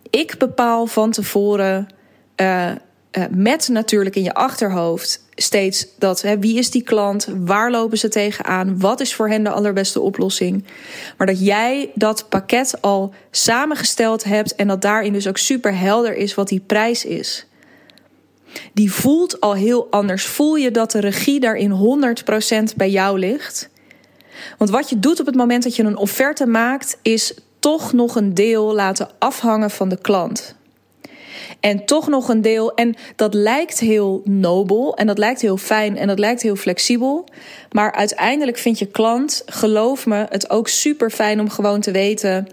ik 0.09 0.35
bepaal 0.37 0.85
van 0.85 1.11
tevoren 1.11 1.87
uh, 2.41 2.71
uh, 3.11 3.23
met 3.31 3.67
natuurlijk 3.67 4.15
in 4.15 4.23
je 4.23 4.33
achterhoofd 4.33 5.25
steeds 5.35 5.87
dat 5.97 6.21
hè, 6.21 6.39
wie 6.39 6.57
is 6.57 6.71
die 6.71 6.83
klant, 6.83 7.27
waar 7.37 7.71
lopen 7.71 7.97
ze 7.97 8.07
tegenaan, 8.07 8.79
wat 8.79 8.99
is 8.99 9.15
voor 9.15 9.29
hen 9.29 9.43
de 9.43 9.49
allerbeste 9.49 10.01
oplossing. 10.01 10.63
Maar 11.17 11.27
dat 11.27 11.45
jij 11.45 11.91
dat 11.93 12.29
pakket 12.29 12.81
al 12.81 13.13
samengesteld 13.31 14.23
hebt 14.23 14.55
en 14.55 14.67
dat 14.67 14.81
daarin 14.81 15.13
dus 15.13 15.27
ook 15.27 15.37
super 15.37 15.77
helder 15.77 16.15
is 16.15 16.35
wat 16.35 16.47
die 16.47 16.63
prijs 16.65 17.05
is. 17.05 17.45
Die 18.73 18.91
voelt 18.91 19.39
al 19.39 19.53
heel 19.53 19.87
anders. 19.89 20.25
Voel 20.25 20.55
je 20.55 20.71
dat 20.71 20.91
de 20.91 20.99
regie 20.99 21.39
daarin 21.39 21.71
100% 22.71 22.75
bij 22.75 22.89
jou 22.89 23.19
ligt? 23.19 23.69
Want 24.57 24.69
wat 24.69 24.89
je 24.89 24.99
doet 24.99 25.19
op 25.19 25.25
het 25.25 25.35
moment 25.35 25.63
dat 25.63 25.75
je 25.75 25.83
een 25.83 25.97
offerte 25.97 26.45
maakt, 26.45 26.97
is 27.01 27.33
toch 27.59 27.93
nog 27.93 28.15
een 28.15 28.33
deel 28.33 28.73
laten 28.73 29.09
afhangen 29.19 29.69
van 29.69 29.89
de 29.89 29.97
klant. 29.97 30.55
En 31.59 31.85
toch 31.85 32.07
nog 32.07 32.29
een 32.29 32.41
deel. 32.41 32.73
En 32.73 32.95
dat 33.15 33.33
lijkt 33.33 33.79
heel 33.79 34.21
nobel 34.23 34.95
en 34.95 35.07
dat 35.07 35.17
lijkt 35.17 35.41
heel 35.41 35.57
fijn 35.57 35.97
en 35.97 36.07
dat 36.07 36.19
lijkt 36.19 36.41
heel 36.41 36.55
flexibel. 36.55 37.25
Maar 37.71 37.91
uiteindelijk 37.91 38.57
vindt 38.57 38.79
je 38.79 38.85
klant, 38.85 39.43
geloof 39.45 40.05
me, 40.05 40.25
het 40.29 40.49
ook 40.49 40.67
super 40.67 41.09
fijn 41.09 41.39
om 41.39 41.49
gewoon 41.49 41.81
te 41.81 41.91
weten: 41.91 42.47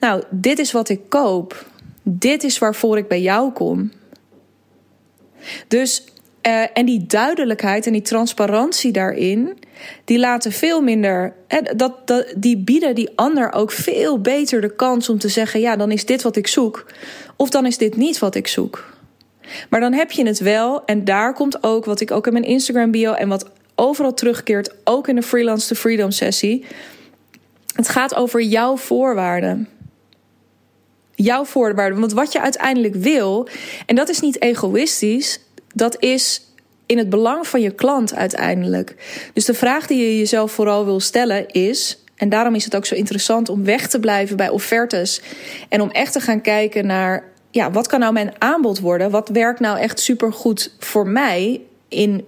Nou, 0.00 0.22
dit 0.30 0.58
is 0.58 0.72
wat 0.72 0.88
ik 0.88 1.00
koop. 1.08 1.66
Dit 2.02 2.44
is 2.44 2.58
waarvoor 2.58 2.98
ik 2.98 3.08
bij 3.08 3.20
jou 3.20 3.52
kom. 3.52 3.92
Dus, 5.68 6.04
uh, 6.46 6.64
en 6.72 6.86
die 6.86 7.06
duidelijkheid 7.06 7.86
en 7.86 7.92
die 7.92 8.02
transparantie 8.02 8.92
daarin, 8.92 9.58
die 10.04 10.18
laten 10.18 10.52
veel 10.52 10.80
minder. 10.80 11.34
dat, 11.76 12.06
dat, 12.06 12.34
die 12.36 12.58
bieden 12.58 12.94
die 12.94 13.10
ander 13.14 13.52
ook 13.52 13.70
veel 13.70 14.20
beter 14.20 14.60
de 14.60 14.74
kans 14.74 15.08
om 15.08 15.18
te 15.18 15.28
zeggen: 15.28 15.60
ja, 15.60 15.76
dan 15.76 15.90
is 15.90 16.06
dit 16.06 16.22
wat 16.22 16.36
ik 16.36 16.46
zoek. 16.46 16.86
Of 17.36 17.50
dan 17.50 17.66
is 17.66 17.78
dit 17.78 17.96
niet 17.96 18.18
wat 18.18 18.34
ik 18.34 18.46
zoek. 18.46 18.92
Maar 19.70 19.80
dan 19.80 19.92
heb 19.92 20.10
je 20.10 20.26
het 20.26 20.38
wel. 20.38 20.84
En 20.84 21.04
daar 21.04 21.34
komt 21.34 21.62
ook 21.62 21.84
wat 21.84 22.00
ik 22.00 22.10
ook 22.10 22.26
in 22.26 22.32
mijn 22.32 22.44
Instagram 22.44 22.90
bio 22.90 23.12
en 23.12 23.28
wat 23.28 23.50
overal 23.74 24.14
terugkeert, 24.14 24.74
ook 24.84 25.08
in 25.08 25.14
de 25.14 25.22
Freelance 25.22 25.68
to 25.68 25.74
Freedom 25.74 26.10
sessie. 26.10 26.64
Het 27.74 27.88
gaat 27.88 28.14
over 28.14 28.42
jouw 28.42 28.76
voorwaarden. 28.76 29.68
Jouw 31.14 31.44
voorwaarden. 31.44 32.00
Want 32.00 32.12
wat 32.12 32.32
je 32.32 32.40
uiteindelijk 32.40 32.94
wil, 32.94 33.48
en 33.86 33.96
dat 33.96 34.08
is 34.08 34.20
niet 34.20 34.42
egoïstisch, 34.42 35.40
dat 35.74 36.02
is 36.02 36.42
in 36.86 36.98
het 36.98 37.08
belang 37.08 37.46
van 37.46 37.60
je 37.60 37.70
klant 37.70 38.14
uiteindelijk. 38.14 38.94
Dus 39.32 39.44
de 39.44 39.54
vraag 39.54 39.86
die 39.86 39.98
je 39.98 40.18
jezelf 40.18 40.52
vooral 40.52 40.84
wil 40.84 41.00
stellen 41.00 41.48
is. 41.48 42.03
En 42.24 42.30
daarom 42.30 42.54
is 42.54 42.64
het 42.64 42.76
ook 42.76 42.86
zo 42.86 42.94
interessant 42.94 43.48
om 43.48 43.64
weg 43.64 43.88
te 43.88 44.00
blijven 44.00 44.36
bij 44.36 44.48
offertes. 44.48 45.20
En 45.68 45.80
om 45.80 45.90
echt 45.90 46.12
te 46.12 46.20
gaan 46.20 46.40
kijken 46.40 46.86
naar. 46.86 47.24
Ja, 47.50 47.70
wat 47.70 47.86
kan 47.86 48.00
nou 48.00 48.12
mijn 48.12 48.32
aanbod 48.38 48.80
worden? 48.80 49.10
Wat 49.10 49.28
werkt 49.28 49.60
nou 49.60 49.78
echt 49.78 50.00
supergoed 50.00 50.74
voor 50.78 51.08
mij 51.08 51.60
in 51.88 52.24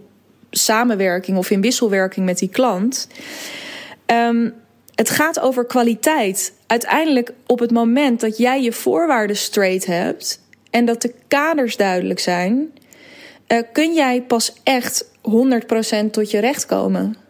samenwerking 0.50 1.38
of 1.38 1.50
in 1.50 1.61
wisselwerking 1.61 2.26
met 2.26 2.38
die 2.38 2.49
klant? 2.49 3.09
Um, 4.07 4.55
het 4.95 5.11
gaat 5.11 5.41
over 5.41 5.67
kwaliteit. 5.67 6.53
Uiteindelijk 6.67 7.33
op 7.47 7.59
het 7.59 7.71
moment 7.71 8.21
dat 8.21 8.38
jij 8.38 8.62
je 8.62 8.73
voorwaarden 8.73 9.37
straight 9.37 9.87
hebt 9.87 10.41
en 10.71 10.85
dat 10.85 11.03
de 11.03 11.15
kaders 11.29 11.76
duidelijk 11.76 12.21
zijn, 12.21 12.73
uh, 13.49 13.59
kun 13.73 13.95
jij 13.95 14.23
pas 14.23 14.53
echt 14.62 15.11
100% 15.21 16.11
tot 16.11 16.31
je 16.31 16.38
recht 16.38 16.67
komen. 16.67 17.25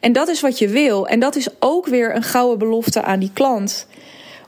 En 0.00 0.12
dat 0.12 0.28
is 0.28 0.40
wat 0.40 0.58
je 0.58 0.68
wil. 0.68 1.06
En 1.06 1.20
dat 1.20 1.36
is 1.36 1.48
ook 1.58 1.86
weer 1.86 2.14
een 2.14 2.22
gouden 2.22 2.58
belofte 2.58 3.02
aan 3.02 3.18
die 3.18 3.30
klant. 3.32 3.86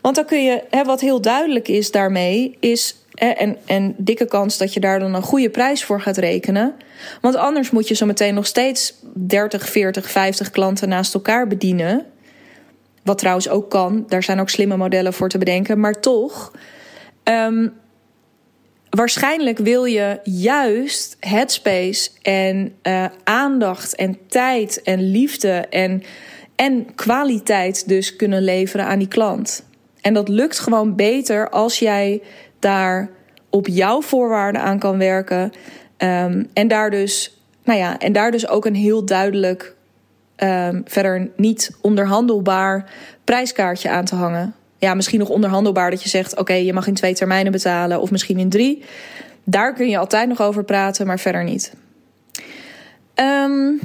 Want 0.01 0.15
dan 0.15 0.25
kun 0.25 0.45
je, 0.45 0.63
hè, 0.71 0.85
wat 0.85 1.01
heel 1.01 1.21
duidelijk 1.21 1.69
is 1.69 1.91
daarmee, 1.91 2.57
is. 2.61 2.95
En, 3.15 3.57
en 3.67 3.95
dikke 3.97 4.27
kans 4.27 4.59
dat 4.59 4.75
je 4.75 4.81
daar 4.81 4.99
dan 4.99 5.15
een 5.15 5.23
goede 5.23 5.51
prijs 5.51 5.85
voor 5.85 6.01
gaat 6.01 6.17
rekenen. 6.17 6.75
Want 7.21 7.35
anders 7.35 7.71
moet 7.71 7.89
je 7.89 7.95
zo 7.95 8.07
meteen 8.07 8.35
nog 8.35 8.47
steeds 8.47 8.95
30, 9.15 9.69
40, 9.69 10.11
50 10.11 10.51
klanten 10.51 10.89
naast 10.89 11.15
elkaar 11.15 11.47
bedienen. 11.47 12.07
Wat 13.03 13.19
trouwens 13.19 13.49
ook 13.49 13.71
kan, 13.71 14.05
daar 14.09 14.23
zijn 14.23 14.41
ook 14.41 14.51
slimme 14.51 14.77
modellen 14.77 15.13
voor 15.13 15.29
te 15.29 15.39
bedenken. 15.39 15.81
Maar 15.81 16.01
toch, 16.01 16.53
um, 17.25 17.73
waarschijnlijk 18.91 19.59
wil 19.59 19.85
je 19.85 20.21
juist 20.25 21.17
headspace 21.21 22.11
en 22.23 22.75
uh, 22.83 23.05
aandacht 23.25 23.95
en 23.95 24.19
tijd 24.27 24.83
en 24.83 25.11
liefde 25.11 25.51
en, 25.71 26.03
en 26.57 26.95
kwaliteit 26.95 27.89
dus 27.89 28.17
kunnen 28.17 28.43
leveren 28.43 28.87
aan 28.87 28.99
die 28.99 29.09
klant. 29.09 29.65
En 30.01 30.15
dat 30.15 30.29
lukt 30.29 30.59
gewoon 30.59 30.97
beter 30.97 31.49
als 31.51 31.79
jij 31.79 32.23
daar 32.59 33.11
op 33.51 33.67
jouw 33.67 34.03
voorwaarden 34.03 34.63
aan 34.63 34.79
kan 34.79 34.99
werken. 34.99 35.53
Um, 35.99 36.49
en 36.53 36.69
daar 36.69 36.91
dus, 36.91 37.43
nou 37.65 37.79
ja, 37.79 37.99
en 37.99 38.13
daar 38.13 38.31
dus 38.31 38.49
ook 38.49 38.65
een 38.65 38.75
heel 38.75 39.05
duidelijk, 39.05 39.75
um, 40.37 40.83
verder 40.85 41.31
niet 41.37 41.77
onderhandelbaar 41.81 42.91
prijskaartje 43.25 43.91
aan 43.91 44.05
te 44.05 44.15
hangen 44.15 44.55
ja, 44.81 44.95
misschien 44.95 45.19
nog 45.19 45.29
onderhandelbaar 45.29 45.91
dat 45.91 46.03
je 46.03 46.09
zegt: 46.09 46.37
oké, 46.37 46.53
je 46.53 46.73
mag 46.73 46.87
in 46.87 46.95
twee 46.95 47.15
termijnen 47.15 47.53
betalen 47.53 48.01
of 48.01 48.11
misschien 48.11 48.39
in 48.39 48.49
drie. 48.49 48.83
Daar 49.45 49.75
kun 49.75 49.89
je 49.89 49.99
altijd 49.99 50.29
nog 50.29 50.41
over 50.41 50.65
praten, 50.65 51.07
maar 51.07 51.19
verder 51.19 51.45
niet. 51.45 51.73
Um, 53.15 53.81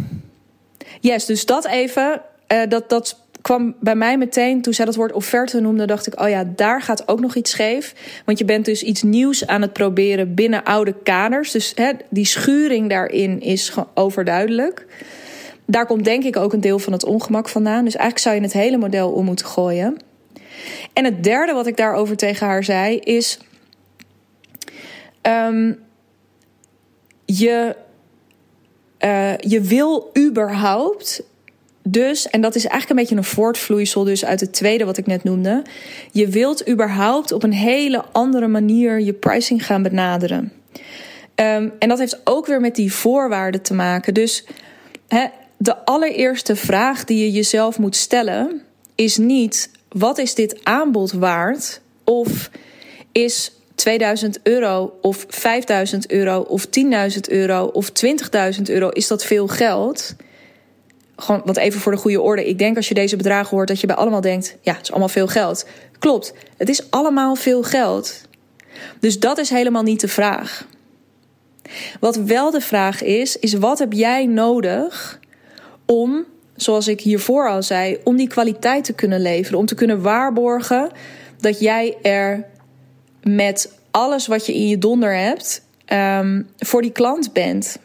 yes, 0.99 1.25
dus 1.25 1.45
dat 1.45 1.67
even. 1.67 2.21
Uh, 2.53 2.61
dat, 2.69 2.89
dat 2.89 3.19
kwam 3.41 3.75
bij 3.79 3.95
mij 3.95 4.17
meteen 4.17 4.61
toen 4.61 4.73
zij 4.73 4.85
dat 4.85 4.95
woord 4.95 5.11
offerte 5.11 5.59
noemde, 5.59 5.85
dacht 5.85 6.07
ik: 6.07 6.21
oh 6.21 6.29
ja, 6.29 6.43
daar 6.55 6.81
gaat 6.81 7.07
ook 7.07 7.19
nog 7.19 7.35
iets 7.35 7.51
scheef. 7.51 7.93
Want 8.25 8.37
je 8.37 8.45
bent 8.45 8.65
dus 8.65 8.83
iets 8.83 9.03
nieuws 9.03 9.47
aan 9.47 9.61
het 9.61 9.73
proberen 9.73 10.33
binnen 10.33 10.63
oude 10.63 10.95
kaders. 11.03 11.51
Dus 11.51 11.75
die 12.09 12.25
schuring 12.25 12.89
daarin 12.89 13.41
is 13.41 13.73
overduidelijk. 13.93 14.85
Daar 15.65 15.85
komt 15.85 16.05
denk 16.05 16.23
ik 16.23 16.37
ook 16.37 16.53
een 16.53 16.61
deel 16.61 16.79
van 16.79 16.93
het 16.93 17.05
ongemak 17.05 17.49
vandaan. 17.49 17.83
Dus 17.83 17.95
eigenlijk 17.95 18.25
zou 18.25 18.35
je 18.35 18.41
het 18.41 18.53
hele 18.53 18.77
model 18.77 19.11
om 19.11 19.25
moeten 19.25 19.45
gooien. 19.45 19.97
En 20.93 21.05
het 21.05 21.23
derde 21.23 21.53
wat 21.53 21.67
ik 21.67 21.77
daarover 21.77 22.17
tegen 22.17 22.47
haar 22.47 22.63
zei 22.63 22.97
is: 22.97 23.39
um, 25.21 25.79
je, 27.25 27.75
uh, 28.99 29.37
je 29.37 29.61
wil 29.61 30.11
überhaupt. 30.17 31.23
Dus, 31.87 32.29
en 32.29 32.41
dat 32.41 32.55
is 32.55 32.65
eigenlijk 32.65 32.89
een 32.89 33.05
beetje 33.05 33.15
een 33.15 33.35
voortvloeisel 33.35 34.03
dus 34.03 34.25
uit 34.25 34.39
het 34.39 34.53
tweede 34.53 34.85
wat 34.85 34.97
ik 34.97 35.05
net 35.05 35.23
noemde. 35.23 35.63
Je 36.11 36.27
wilt 36.27 36.69
überhaupt 36.69 37.31
op 37.31 37.43
een 37.43 37.53
hele 37.53 38.03
andere 38.11 38.47
manier 38.47 38.99
je 38.99 39.13
pricing 39.13 39.65
gaan 39.65 39.83
benaderen. 39.83 40.51
Um, 41.35 41.73
en 41.79 41.89
dat 41.89 41.99
heeft 41.99 42.21
ook 42.23 42.45
weer 42.45 42.61
met 42.61 42.75
die 42.75 42.93
voorwaarden 42.93 43.61
te 43.61 43.73
maken. 43.73 44.13
Dus 44.13 44.45
he, 45.07 45.25
de 45.57 45.85
allereerste 45.85 46.55
vraag 46.55 47.03
die 47.03 47.19
je 47.19 47.31
jezelf 47.31 47.79
moet 47.79 47.95
stellen 47.95 48.61
is 48.95 49.17
niet 49.17 49.69
wat 49.97 50.17
is 50.17 50.35
dit 50.35 50.63
aanbod 50.63 51.11
waard? 51.11 51.81
Of 52.03 52.49
is 53.11 53.51
2000 53.75 54.39
euro 54.43 54.97
of 55.01 55.25
5000 55.27 56.11
euro 56.11 56.39
of 56.39 56.67
10.000 57.13 57.19
euro 57.29 57.65
of 57.65 57.91
20.000 58.57 58.61
euro, 58.63 58.89
is 58.89 59.07
dat 59.07 59.25
veel 59.25 59.47
geld? 59.47 60.15
Gewoon, 61.15 61.41
want 61.45 61.57
even 61.57 61.79
voor 61.79 61.91
de 61.91 61.97
goede 61.97 62.21
orde. 62.21 62.47
Ik 62.47 62.57
denk 62.57 62.75
als 62.75 62.87
je 62.87 62.93
deze 62.93 63.15
bedragen 63.15 63.55
hoort 63.55 63.67
dat 63.67 63.79
je 63.79 63.87
bij 63.87 63.95
allemaal 63.95 64.21
denkt: 64.21 64.57
ja, 64.61 64.73
het 64.73 64.81
is 64.81 64.89
allemaal 64.89 65.09
veel 65.09 65.27
geld. 65.27 65.65
Klopt, 65.99 66.33
het 66.57 66.69
is 66.69 66.91
allemaal 66.91 67.35
veel 67.35 67.63
geld. 67.63 68.21
Dus 68.99 69.19
dat 69.19 69.37
is 69.37 69.49
helemaal 69.49 69.83
niet 69.83 69.99
de 69.99 70.07
vraag. 70.07 70.67
Wat 71.99 72.15
wel 72.15 72.51
de 72.51 72.61
vraag 72.61 73.03
is, 73.03 73.37
is 73.39 73.53
wat 73.53 73.79
heb 73.79 73.93
jij 73.93 74.25
nodig 74.25 75.19
om, 75.85 76.25
zoals 76.55 76.87
ik 76.87 77.01
hiervoor 77.01 77.49
al 77.49 77.63
zei, 77.63 77.97
om 78.03 78.15
die 78.15 78.27
kwaliteit 78.27 78.83
te 78.83 78.93
kunnen 78.93 79.21
leveren, 79.21 79.59
om 79.59 79.65
te 79.65 79.75
kunnen 79.75 80.01
waarborgen 80.01 80.89
dat 81.39 81.59
jij 81.59 81.97
er 82.01 82.45
met 83.23 83.73
alles 83.91 84.27
wat 84.27 84.45
je 84.45 84.53
in 84.53 84.67
je 84.67 84.77
donder 84.77 85.15
hebt 85.17 85.61
um, 85.93 86.49
voor 86.57 86.81
die 86.81 86.91
klant 86.91 87.33
bent. 87.33 87.77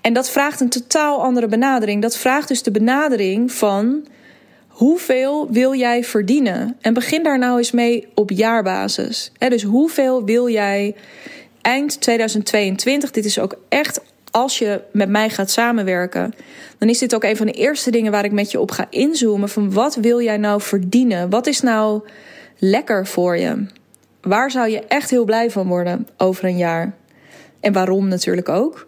En 0.00 0.12
dat 0.12 0.30
vraagt 0.30 0.60
een 0.60 0.68
totaal 0.68 1.22
andere 1.22 1.46
benadering. 1.46 2.02
Dat 2.02 2.16
vraagt 2.16 2.48
dus 2.48 2.62
de 2.62 2.70
benadering 2.70 3.52
van 3.52 4.06
hoeveel 4.68 5.50
wil 5.50 5.74
jij 5.74 6.04
verdienen? 6.04 6.76
En 6.80 6.94
begin 6.94 7.22
daar 7.22 7.38
nou 7.38 7.58
eens 7.58 7.70
mee 7.70 8.08
op 8.14 8.30
jaarbasis. 8.30 9.32
dus 9.38 9.62
hoeveel 9.62 10.24
wil 10.24 10.48
jij 10.48 10.94
eind 11.60 12.00
2022? 12.00 13.10
Dit 13.10 13.24
is 13.24 13.38
ook 13.38 13.58
echt 13.68 14.00
als 14.36 14.58
je 14.58 14.80
met 14.92 15.08
mij 15.08 15.30
gaat 15.30 15.50
samenwerken, 15.50 16.34
dan 16.78 16.88
is 16.88 16.98
dit 16.98 17.14
ook 17.14 17.24
een 17.24 17.36
van 17.36 17.46
de 17.46 17.52
eerste 17.52 17.90
dingen 17.90 18.12
waar 18.12 18.24
ik 18.24 18.32
met 18.32 18.50
je 18.50 18.60
op 18.60 18.70
ga 18.70 18.86
inzoomen. 18.90 19.48
Van 19.48 19.72
wat 19.72 19.94
wil 19.94 20.20
jij 20.20 20.36
nou 20.36 20.60
verdienen? 20.60 21.30
Wat 21.30 21.46
is 21.46 21.60
nou 21.60 22.08
lekker 22.58 23.06
voor 23.06 23.36
je? 23.36 23.66
Waar 24.20 24.50
zou 24.50 24.68
je 24.68 24.80
echt 24.88 25.10
heel 25.10 25.24
blij 25.24 25.50
van 25.50 25.66
worden 25.66 26.08
over 26.16 26.44
een 26.44 26.56
jaar? 26.56 26.94
En 27.60 27.72
waarom 27.72 28.08
natuurlijk 28.08 28.48
ook. 28.48 28.86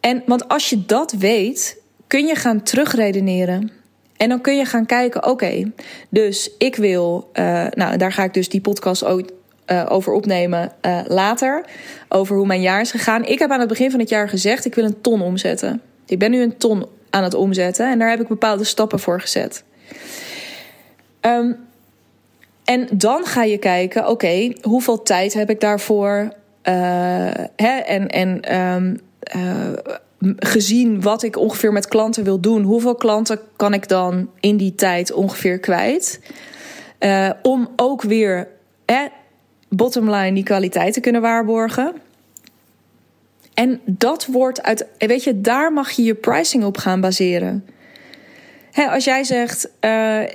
En 0.00 0.22
want 0.26 0.48
als 0.48 0.70
je 0.70 0.86
dat 0.86 1.12
weet, 1.12 1.82
kun 2.06 2.26
je 2.26 2.34
gaan 2.34 2.62
terugredeneren. 2.62 3.70
En 4.16 4.28
dan 4.28 4.40
kun 4.40 4.56
je 4.56 4.64
gaan 4.64 4.86
kijken, 4.86 5.26
oké, 5.26 5.72
dus 6.08 6.50
ik 6.58 6.76
wil, 6.76 7.30
uh, 7.34 7.66
nou 7.70 7.96
daar 7.96 8.12
ga 8.12 8.24
ik 8.24 8.34
dus 8.34 8.48
die 8.48 8.60
podcast 8.60 9.04
ook 9.04 9.30
uh, 9.72 9.86
over 9.88 10.12
opnemen 10.12 10.72
uh, 10.82 11.00
later. 11.06 11.64
Over 12.08 12.36
hoe 12.36 12.46
mijn 12.46 12.60
jaar 12.60 12.80
is 12.80 12.90
gegaan. 12.90 13.24
Ik 13.24 13.38
heb 13.38 13.50
aan 13.50 13.60
het 13.60 13.68
begin 13.68 13.90
van 13.90 14.00
het 14.00 14.08
jaar 14.08 14.28
gezegd, 14.28 14.64
ik 14.64 14.74
wil 14.74 14.84
een 14.84 15.00
ton 15.00 15.22
omzetten. 15.22 15.80
Ik 16.06 16.18
ben 16.18 16.30
nu 16.30 16.42
een 16.42 16.56
ton 16.56 16.86
aan 17.10 17.22
het 17.22 17.34
omzetten 17.34 17.90
en 17.90 17.98
daar 17.98 18.10
heb 18.10 18.20
ik 18.20 18.28
bepaalde 18.28 18.64
stappen 18.64 19.00
voor 19.00 19.20
gezet. 19.20 19.64
Um, 21.20 21.56
en 22.64 22.88
dan 22.92 23.24
ga 23.24 23.42
je 23.42 23.58
kijken, 23.58 24.08
oké, 24.08 24.52
hoeveel 24.62 25.02
tijd 25.02 25.34
heb 25.34 25.50
ik 25.50 25.60
daarvoor? 25.60 26.32
Uh, 26.64 26.74
hè, 27.56 27.78
en 27.78 28.08
en 28.08 28.58
um, 28.58 29.00
gezien 30.36 31.00
wat 31.00 31.22
ik 31.22 31.36
ongeveer 31.36 31.72
met 31.72 31.88
klanten 31.88 32.24
wil 32.24 32.40
doen, 32.40 32.62
hoeveel 32.62 32.94
klanten 32.94 33.40
kan 33.56 33.74
ik 33.74 33.88
dan 33.88 34.30
in 34.40 34.56
die 34.56 34.74
tijd 34.74 35.12
ongeveer 35.12 35.58
kwijt? 35.58 36.20
Om 37.42 37.68
ook 37.76 38.02
weer 38.02 38.48
eh, 39.70 39.76
bottomline 39.76 40.32
die 40.32 40.44
kwaliteit 40.44 40.92
te 40.92 41.00
kunnen 41.00 41.20
waarborgen. 41.20 41.94
En 43.54 43.80
dat 43.84 44.26
wordt 44.26 44.62
uit, 44.62 44.86
weet 44.98 45.24
je, 45.24 45.40
daar 45.40 45.72
mag 45.72 45.90
je 45.90 46.02
je 46.02 46.14
pricing 46.14 46.64
op 46.64 46.76
gaan 46.76 47.00
baseren. 47.00 47.66
als 48.90 49.04
jij 49.04 49.24
zegt, 49.24 49.68
uh, 49.80 49.90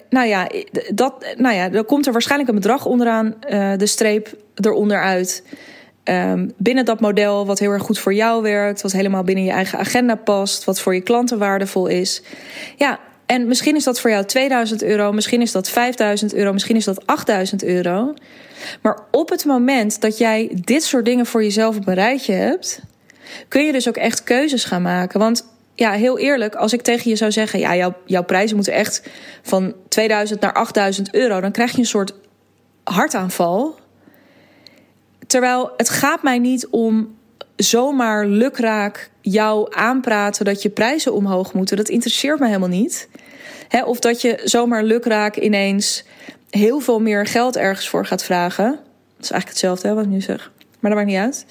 nou 0.09 0.27
ja, 0.27 0.49
dat, 0.93 1.33
nou 1.37 1.55
ja, 1.55 1.69
dan 1.69 1.85
komt 1.85 2.05
er 2.05 2.11
waarschijnlijk 2.11 2.49
een 2.49 2.55
bedrag 2.55 2.85
onderaan 2.85 3.35
uh, 3.49 3.77
de 3.77 3.85
streep 3.85 4.35
eronder 4.55 5.01
uit. 5.01 5.43
Um, 6.03 6.51
binnen 6.57 6.85
dat 6.85 6.99
model, 6.99 7.45
wat 7.45 7.59
heel 7.59 7.71
erg 7.71 7.83
goed 7.83 7.99
voor 7.99 8.13
jou 8.13 8.41
werkt, 8.41 8.81
wat 8.81 8.91
helemaal 8.91 9.23
binnen 9.23 9.43
je 9.43 9.51
eigen 9.51 9.79
agenda 9.79 10.15
past, 10.15 10.63
wat 10.63 10.79
voor 10.79 10.93
je 10.93 11.01
klanten 11.01 11.37
waardevol 11.37 11.87
is. 11.87 12.21
Ja, 12.75 12.99
en 13.25 13.47
misschien 13.47 13.75
is 13.75 13.83
dat 13.83 13.99
voor 13.99 14.09
jou 14.09 14.25
2000 14.25 14.83
euro, 14.83 15.11
misschien 15.11 15.41
is 15.41 15.51
dat 15.51 15.69
5000 15.69 16.33
euro, 16.33 16.53
misschien 16.53 16.75
is 16.75 16.85
dat 16.85 17.07
8000 17.07 17.63
euro. 17.63 18.13
Maar 18.81 18.99
op 19.11 19.29
het 19.29 19.45
moment 19.45 20.01
dat 20.01 20.17
jij 20.17 20.51
dit 20.63 20.83
soort 20.83 21.05
dingen 21.05 21.25
voor 21.25 21.43
jezelf 21.43 21.77
op 21.77 21.87
een 21.87 21.93
rijtje 21.93 22.33
hebt, 22.33 22.81
kun 23.47 23.65
je 23.65 23.71
dus 23.71 23.87
ook 23.87 23.97
echt 23.97 24.23
keuzes 24.23 24.63
gaan 24.63 24.81
maken. 24.81 25.19
Want 25.19 25.45
ja, 25.75 25.91
heel 25.91 26.19
eerlijk, 26.19 26.55
als 26.55 26.73
ik 26.73 26.81
tegen 26.81 27.09
je 27.09 27.15
zou 27.15 27.31
zeggen: 27.31 27.59
ja, 27.59 27.75
jouw, 27.75 27.93
jouw 28.05 28.23
prijzen 28.23 28.55
moeten 28.55 28.73
echt 28.73 29.09
van 29.41 29.73
2000 29.89 30.39
naar 30.39 30.53
8000 30.53 31.13
euro, 31.13 31.41
dan 31.41 31.51
krijg 31.51 31.71
je 31.71 31.77
een 31.77 31.85
soort 31.85 32.13
hartaanval. 32.83 33.75
Terwijl 35.27 35.71
het 35.77 35.89
gaat 35.89 36.23
mij 36.23 36.39
niet 36.39 36.67
om 36.67 37.15
zomaar 37.55 38.25
lukraak 38.25 39.09
jou 39.21 39.75
aanpraten 39.75 40.45
dat 40.45 40.61
je 40.61 40.69
prijzen 40.69 41.13
omhoog 41.13 41.53
moeten. 41.53 41.77
Dat 41.77 41.89
interesseert 41.89 42.39
me 42.39 42.45
helemaal 42.45 42.69
niet. 42.69 43.09
of 43.85 43.99
dat 43.99 44.21
je 44.21 44.41
zomaar 44.43 44.83
lukraak 44.83 45.35
ineens 45.35 46.03
heel 46.49 46.79
veel 46.79 46.99
meer 46.99 47.25
geld 47.25 47.57
ergens 47.57 47.89
voor 47.89 48.05
gaat 48.05 48.23
vragen. 48.23 48.65
Dat 48.65 49.23
is 49.23 49.31
eigenlijk 49.31 49.47
hetzelfde 49.49 49.87
hè, 49.87 49.93
wat 49.93 50.03
ik 50.03 50.09
nu 50.09 50.21
zeg. 50.21 50.51
Maar 50.79 50.91
dat 50.91 50.99
maakt 50.99 51.11
niet 51.11 51.19
uit. 51.19 51.45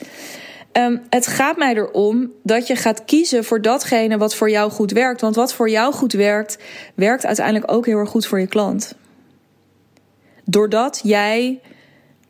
Um, 0.73 1.03
het 1.11 1.27
gaat 1.27 1.57
mij 1.57 1.75
erom 1.75 2.33
dat 2.43 2.67
je 2.67 2.77
gaat 2.77 3.05
kiezen 3.05 3.45
voor 3.45 3.63
datgene 3.63 4.19
wat 4.19 4.35
voor 4.35 4.51
jou 4.51 4.71
goed 4.71 4.93
werkt. 4.93 5.21
Want 5.21 5.37
wat 5.37 5.55
voor 5.55 5.71
jou 5.71 5.93
goed 5.93 6.13
werkt, 6.13 6.59
werkt 6.95 7.27
uiteindelijk 7.27 7.73
ook 7.73 7.87
heel 7.87 7.99
erg 7.99 8.09
goed 8.09 8.27
voor 8.27 8.41
je 8.41 8.47
klant. 8.47 8.95
Doordat 10.45 11.01
jij 11.03 11.61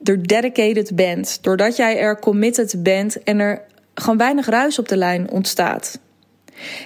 er 0.05 0.27
dedicated 0.27 0.95
bent, 0.95 1.39
doordat 1.43 1.77
jij 1.77 1.99
er 1.99 2.19
committed 2.19 2.83
bent 2.83 3.23
en 3.23 3.39
er 3.39 3.63
gewoon 3.95 4.19
weinig 4.19 4.47
ruis 4.47 4.79
op 4.79 4.89
de 4.89 4.97
lijn 4.97 5.31
ontstaat. 5.31 5.99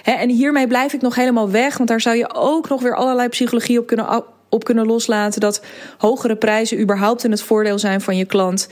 en 0.03 0.29
hiermee 0.29 0.67
blijf 0.67 0.93
ik 0.93 1.01
nog 1.01 1.15
helemaal 1.15 1.51
weg, 1.51 1.77
want 1.77 1.89
daar 1.89 2.01
zou 2.01 2.15
je 2.15 2.33
ook 2.33 2.69
nog 2.69 2.81
weer 2.81 2.95
allerlei 2.95 3.29
psychologie 3.29 3.79
op 3.79 3.87
kunnen, 3.87 4.23
op 4.49 4.63
kunnen 4.63 4.85
loslaten. 4.85 5.41
Dat 5.41 5.61
hogere 5.97 6.35
prijzen 6.35 6.79
überhaupt 6.79 7.23
in 7.23 7.31
het 7.31 7.41
voordeel 7.41 7.79
zijn 7.79 8.01
van 8.01 8.17
je 8.17 8.25
klant, 8.25 8.69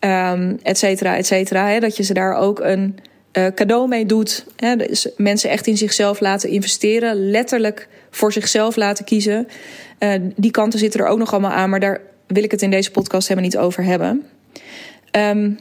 um, 0.00 0.58
et 0.62 0.78
cetera, 0.78 1.16
et 1.16 1.26
cetera. 1.26 1.80
dat 1.80 1.96
je 1.96 2.02
ze 2.02 2.14
daar 2.14 2.34
ook 2.34 2.60
een 2.60 2.98
uh, 3.32 3.46
cadeau 3.54 3.88
mee 3.88 4.06
doet. 4.06 4.46
Dus 4.76 5.08
mensen 5.16 5.50
echt 5.50 5.66
in 5.66 5.76
zichzelf 5.76 6.20
laten 6.20 6.48
investeren, 6.48 7.30
letterlijk 7.30 7.88
voor 8.10 8.32
zichzelf 8.32 8.76
laten 8.76 9.04
kiezen. 9.04 9.48
Uh, 9.98 10.10
die 10.36 10.50
kanten 10.50 10.78
zitten 10.78 11.00
er 11.00 11.06
ook 11.06 11.18
nog 11.18 11.32
allemaal 11.32 11.50
aan, 11.50 11.70
maar 11.70 11.80
daar 11.80 12.00
wil 12.26 12.42
ik 12.42 12.50
het 12.50 12.62
in 12.62 12.70
deze 12.70 12.90
podcast 12.90 13.28
helemaal 13.28 13.50
niet 13.50 13.58
over 13.58 13.84
hebben. 13.84 14.26
Um, 15.12 15.58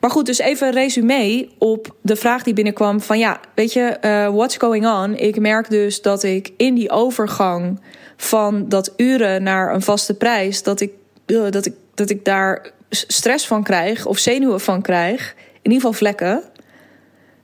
maar 0.00 0.10
goed, 0.10 0.26
dus 0.26 0.38
even 0.38 0.66
een 0.66 0.72
resume 0.72 1.48
op 1.58 1.96
de 2.00 2.16
vraag 2.16 2.42
die 2.42 2.54
binnenkwam: 2.54 3.00
van 3.00 3.18
ja, 3.18 3.40
weet 3.54 3.72
je, 3.72 3.96
uh, 4.00 4.28
what's 4.28 4.56
going 4.56 4.86
on? 4.86 5.16
Ik 5.16 5.40
merk 5.40 5.70
dus 5.70 6.02
dat 6.02 6.22
ik 6.22 6.52
in 6.56 6.74
die 6.74 6.90
overgang 6.90 7.80
van 8.16 8.68
dat 8.68 8.92
uren 8.96 9.42
naar 9.42 9.74
een 9.74 9.82
vaste 9.82 10.14
prijs, 10.14 10.62
dat 10.62 10.80
ik, 10.80 10.92
uh, 11.26 11.50
dat 11.50 11.66
ik, 11.66 11.74
dat 11.94 12.10
ik 12.10 12.24
daar 12.24 12.72
stress 12.90 13.46
van 13.46 13.62
krijg 13.62 14.06
of 14.06 14.18
zenuwen 14.18 14.60
van 14.60 14.82
krijg. 14.82 15.34
In 15.36 15.74
ieder 15.74 15.78
geval 15.78 15.92
vlekken. 15.92 16.42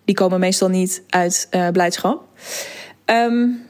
Die 0.04 0.14
komen 0.14 0.40
meestal 0.40 0.68
niet 0.68 1.02
uit 1.08 1.48
uh, 1.50 1.68
blijdschap. 1.68 2.22
Um, 3.06 3.66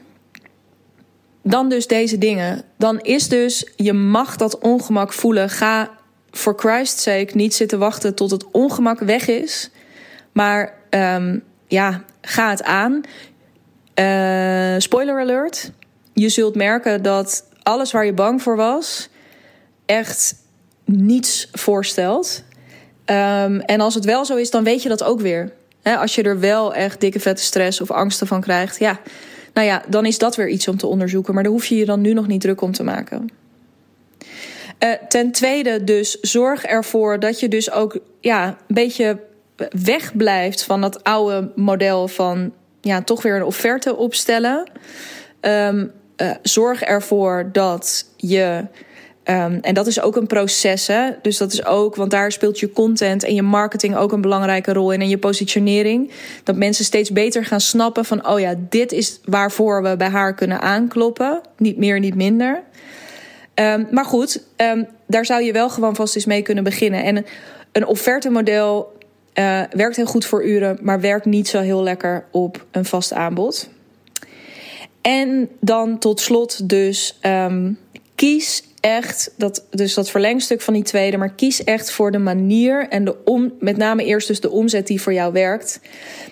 dan 1.47 1.69
dus 1.69 1.87
deze 1.87 2.17
dingen. 2.17 2.61
Dan 2.77 2.99
is 2.99 3.29
dus, 3.29 3.67
je 3.75 3.93
mag 3.93 4.35
dat 4.35 4.57
ongemak 4.57 5.13
voelen. 5.13 5.49
Ga 5.49 5.89
voor 6.31 6.53
Christ's 6.57 7.03
sake 7.03 7.31
niet 7.33 7.53
zitten 7.53 7.79
wachten 7.79 8.15
tot 8.15 8.31
het 8.31 8.45
ongemak 8.51 8.99
weg 8.99 9.27
is. 9.27 9.69
Maar 10.31 10.73
um, 10.89 11.43
ja, 11.67 12.03
ga 12.21 12.49
het 12.49 12.63
aan. 12.63 13.01
Uh, 13.99 14.75
spoiler 14.77 15.19
alert. 15.19 15.71
Je 16.13 16.29
zult 16.29 16.55
merken 16.55 17.01
dat 17.01 17.45
alles 17.63 17.91
waar 17.91 18.05
je 18.05 18.13
bang 18.13 18.41
voor 18.41 18.55
was, 18.55 19.09
echt 19.85 20.35
niets 20.85 21.49
voorstelt. 21.51 22.43
Um, 23.05 23.59
en 23.59 23.81
als 23.81 23.93
het 23.93 24.05
wel 24.05 24.25
zo 24.25 24.35
is, 24.35 24.49
dan 24.49 24.63
weet 24.63 24.81
je 24.81 24.89
dat 24.89 25.03
ook 25.03 25.19
weer. 25.19 25.51
Als 25.83 26.15
je 26.15 26.23
er 26.23 26.39
wel 26.39 26.73
echt 26.73 26.99
dikke 27.01 27.19
vette 27.19 27.43
stress 27.43 27.81
of 27.81 27.91
angsten 27.91 28.27
van 28.27 28.41
krijgt, 28.41 28.79
ja, 28.79 28.99
nou 29.55 29.67
ja, 29.67 29.83
dan 29.87 30.05
is 30.05 30.17
dat 30.17 30.35
weer 30.35 30.49
iets 30.49 30.67
om 30.67 30.77
te 30.77 30.87
onderzoeken. 30.87 31.33
Maar 31.33 31.43
daar 31.43 31.51
hoef 31.51 31.65
je 31.65 31.75
je 31.75 31.85
dan 31.85 32.01
nu 32.01 32.13
nog 32.13 32.27
niet 32.27 32.41
druk 32.41 32.61
om 32.61 32.71
te 32.71 32.83
maken. 32.83 33.29
Uh, 34.83 34.89
ten 35.09 35.31
tweede 35.31 35.83
dus 35.83 36.19
zorg 36.19 36.63
ervoor 36.63 37.19
dat 37.19 37.39
je 37.39 37.47
dus 37.47 37.71
ook 37.71 37.99
ja, 38.19 38.47
een 38.47 38.75
beetje 38.75 39.19
wegblijft 39.83 40.63
van 40.63 40.81
dat 40.81 41.03
oude 41.03 41.51
model 41.55 42.07
van 42.07 42.53
ja, 42.81 43.01
toch 43.01 43.21
weer 43.21 43.35
een 43.35 43.43
offerte 43.43 43.95
opstellen. 43.95 44.71
Um, 45.41 45.91
uh, 46.17 46.31
zorg 46.41 46.81
ervoor 46.81 47.49
dat 47.51 48.09
je 48.17 48.65
Um, 49.29 49.59
en 49.61 49.73
dat 49.73 49.87
is 49.87 50.01
ook 50.01 50.15
een 50.15 50.27
proces. 50.27 50.87
Hè? 50.87 51.09
Dus 51.21 51.37
dat 51.37 51.53
is 51.53 51.65
ook, 51.65 51.95
want 51.95 52.11
daar 52.11 52.31
speelt 52.31 52.59
je 52.59 52.71
content 52.71 53.23
en 53.23 53.35
je 53.35 53.41
marketing 53.41 53.95
ook 53.95 54.11
een 54.11 54.21
belangrijke 54.21 54.73
rol 54.73 54.91
in. 54.91 55.01
En 55.01 55.09
je 55.09 55.17
positionering. 55.17 56.11
Dat 56.43 56.55
mensen 56.55 56.85
steeds 56.85 57.11
beter 57.11 57.45
gaan 57.45 57.61
snappen 57.61 58.05
van: 58.05 58.27
oh 58.27 58.39
ja, 58.39 58.55
dit 58.69 58.91
is 58.91 59.19
waarvoor 59.23 59.83
we 59.83 59.95
bij 59.97 60.09
haar 60.09 60.33
kunnen 60.33 60.61
aankloppen. 60.61 61.41
Niet 61.57 61.77
meer, 61.77 61.99
niet 61.99 62.15
minder. 62.15 62.63
Ehm, 63.53 63.83
maar 63.91 64.05
goed, 64.05 64.43
ehm, 64.55 64.83
daar 65.07 65.25
zou 65.25 65.43
je 65.43 65.51
wel 65.51 65.69
gewoon 65.69 65.95
vast 65.95 66.15
eens 66.15 66.25
mee 66.25 66.41
kunnen 66.41 66.63
beginnen. 66.63 67.03
En 67.03 67.25
een, 67.71 67.85
offertemodel 67.85 68.97
uh, 69.33 69.61
werkt 69.71 69.95
heel 69.95 70.05
goed 70.05 70.25
voor 70.25 70.45
uren, 70.45 70.77
maar 70.81 70.99
werkt 70.99 71.25
niet 71.25 71.47
zo 71.47 71.59
heel 71.59 71.83
lekker 71.83 72.25
op 72.31 72.65
een 72.71 72.85
vast 72.85 73.13
aanbod. 73.13 73.69
En 75.01 75.49
dan 75.59 75.99
tot 75.99 76.19
slot 76.19 76.69
dus 76.69 77.19
kies 78.15 78.63
echt, 78.85 79.33
dat, 79.37 79.65
dus 79.69 79.93
dat 79.93 80.09
verlengstuk 80.09 80.61
van 80.61 80.73
die 80.73 80.83
tweede, 80.83 81.17
maar 81.17 81.33
kies 81.33 81.63
echt 81.63 81.91
voor 81.91 82.11
de 82.11 82.17
manier 82.17 82.87
en 82.89 83.05
de 83.05 83.23
om, 83.23 83.53
met 83.59 83.77
name 83.77 84.05
eerst 84.05 84.27
dus 84.27 84.39
de 84.39 84.49
omzet 84.49 84.87
die 84.87 85.01
voor 85.01 85.13
jou 85.13 85.33
werkt. 85.33 85.79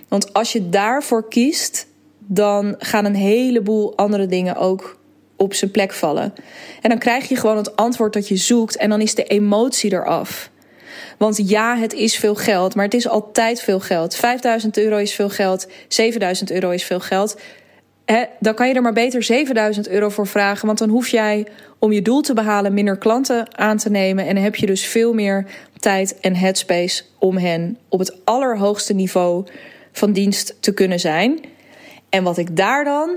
Want 0.07 0.33
als 0.33 0.51
je 0.51 0.69
daarvoor 0.69 1.27
kiest, 1.27 1.87
dan 2.19 2.75
gaan 2.77 3.05
een 3.05 3.15
heleboel 3.15 3.97
andere 3.97 4.25
dingen 4.25 4.55
ook 4.55 4.99
op 5.35 5.53
zijn 5.53 5.71
plek 5.71 5.93
vallen. 5.93 6.33
En 6.81 6.89
dan 6.89 6.99
krijg 6.99 7.29
je 7.29 7.35
gewoon 7.35 7.57
het 7.57 7.75
antwoord 7.75 8.13
dat 8.13 8.27
je 8.27 8.37
zoekt 8.37 8.77
en 8.77 8.89
dan 8.89 9.01
is 9.01 9.15
de 9.15 9.23
emotie 9.23 9.93
eraf. 9.93 10.49
Want 11.17 11.49
ja, 11.49 11.77
het 11.77 11.93
is 11.93 12.15
veel 12.15 12.35
geld, 12.35 12.75
maar 12.75 12.85
het 12.85 12.93
is 12.93 13.07
altijd 13.07 13.61
veel 13.61 13.79
geld. 13.79 14.15
5000 14.15 14.77
euro 14.77 14.97
is 14.97 15.13
veel 15.13 15.29
geld, 15.29 15.67
7000 15.87 16.51
euro 16.51 16.69
is 16.69 16.83
veel 16.83 16.99
geld. 16.99 17.37
Dan 18.39 18.53
kan 18.53 18.67
je 18.67 18.73
er 18.73 18.81
maar 18.81 18.93
beter 18.93 19.23
7000 19.23 19.87
euro 19.87 20.09
voor 20.09 20.27
vragen. 20.27 20.65
Want 20.65 20.77
dan 20.79 20.89
hoef 20.89 21.07
jij 21.07 21.47
om 21.79 21.91
je 21.91 22.01
doel 22.01 22.21
te 22.21 22.33
behalen 22.33 22.73
minder 22.73 22.97
klanten 22.97 23.57
aan 23.57 23.77
te 23.77 23.89
nemen. 23.89 24.27
En 24.27 24.35
dan 24.35 24.43
heb 24.43 24.55
je 24.55 24.65
dus 24.65 24.85
veel 24.85 25.13
meer 25.13 25.45
tijd 25.79 26.19
en 26.19 26.35
headspace 26.35 27.03
om 27.19 27.37
hen 27.37 27.77
op 27.89 27.99
het 27.99 28.25
allerhoogste 28.25 28.93
niveau 28.93 29.45
van 29.91 30.11
dienst 30.11 30.55
te 30.59 30.73
kunnen 30.73 30.99
zijn. 30.99 31.39
En 32.09 32.23
wat 32.23 32.37
ik 32.37 32.57
daar 32.57 32.83
dan 32.83 33.09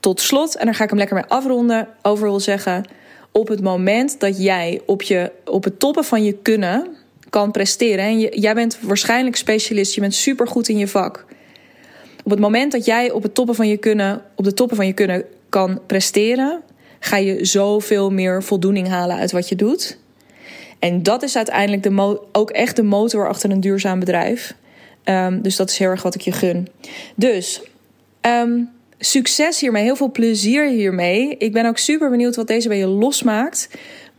tot 0.00 0.20
slot, 0.20 0.56
en 0.56 0.64
daar 0.64 0.74
ga 0.74 0.84
ik 0.84 0.88
hem 0.88 0.98
lekker 0.98 1.16
mee 1.16 1.26
afronden, 1.28 1.88
over 2.02 2.24
wil 2.24 2.40
zeggen. 2.40 2.84
Op 3.32 3.48
het 3.48 3.62
moment 3.62 4.20
dat 4.20 4.42
jij 4.42 4.80
op, 4.86 5.02
je, 5.02 5.32
op 5.44 5.64
het 5.64 5.78
toppen 5.78 6.04
van 6.04 6.24
je 6.24 6.32
kunnen 6.32 6.96
kan 7.30 7.50
presteren. 7.50 8.04
En 8.04 8.18
jij 8.18 8.54
bent 8.54 8.78
waarschijnlijk 8.80 9.36
specialist, 9.36 9.94
je 9.94 10.00
bent 10.00 10.14
supergoed 10.14 10.68
in 10.68 10.78
je 10.78 10.88
vak. 10.88 11.24
Op 12.28 12.34
het 12.34 12.42
moment 12.42 12.72
dat 12.72 12.84
jij 12.84 13.10
op, 13.10 13.22
het 13.22 13.34
toppen 13.34 13.54
van 13.54 13.68
je 13.68 13.76
kunnen, 13.76 14.22
op 14.34 14.44
de 14.44 14.54
toppen 14.54 14.76
van 14.76 14.86
je 14.86 14.92
kunnen 14.92 15.24
kan 15.48 15.80
presteren, 15.86 16.62
ga 16.98 17.16
je 17.16 17.44
zoveel 17.44 18.10
meer 18.10 18.42
voldoening 18.42 18.88
halen 18.88 19.16
uit 19.16 19.32
wat 19.32 19.48
je 19.48 19.56
doet. 19.56 19.98
En 20.78 21.02
dat 21.02 21.22
is 21.22 21.36
uiteindelijk 21.36 21.82
de 21.82 22.20
ook 22.32 22.50
echt 22.50 22.76
de 22.76 22.82
motor 22.82 23.28
achter 23.28 23.50
een 23.50 23.60
duurzaam 23.60 23.98
bedrijf. 23.98 24.54
Um, 25.04 25.42
dus 25.42 25.56
dat 25.56 25.70
is 25.70 25.78
heel 25.78 25.88
erg 25.88 26.02
wat 26.02 26.14
ik 26.14 26.20
je 26.20 26.32
gun. 26.32 26.68
Dus 27.14 27.62
um, 28.20 28.70
succes 28.98 29.60
hiermee, 29.60 29.82
heel 29.82 29.96
veel 29.96 30.10
plezier 30.10 30.68
hiermee. 30.68 31.36
Ik 31.38 31.52
ben 31.52 31.66
ook 31.66 31.78
super 31.78 32.10
benieuwd 32.10 32.36
wat 32.36 32.46
deze 32.46 32.68
bij 32.68 32.78
je 32.78 32.86
losmaakt. 32.86 33.68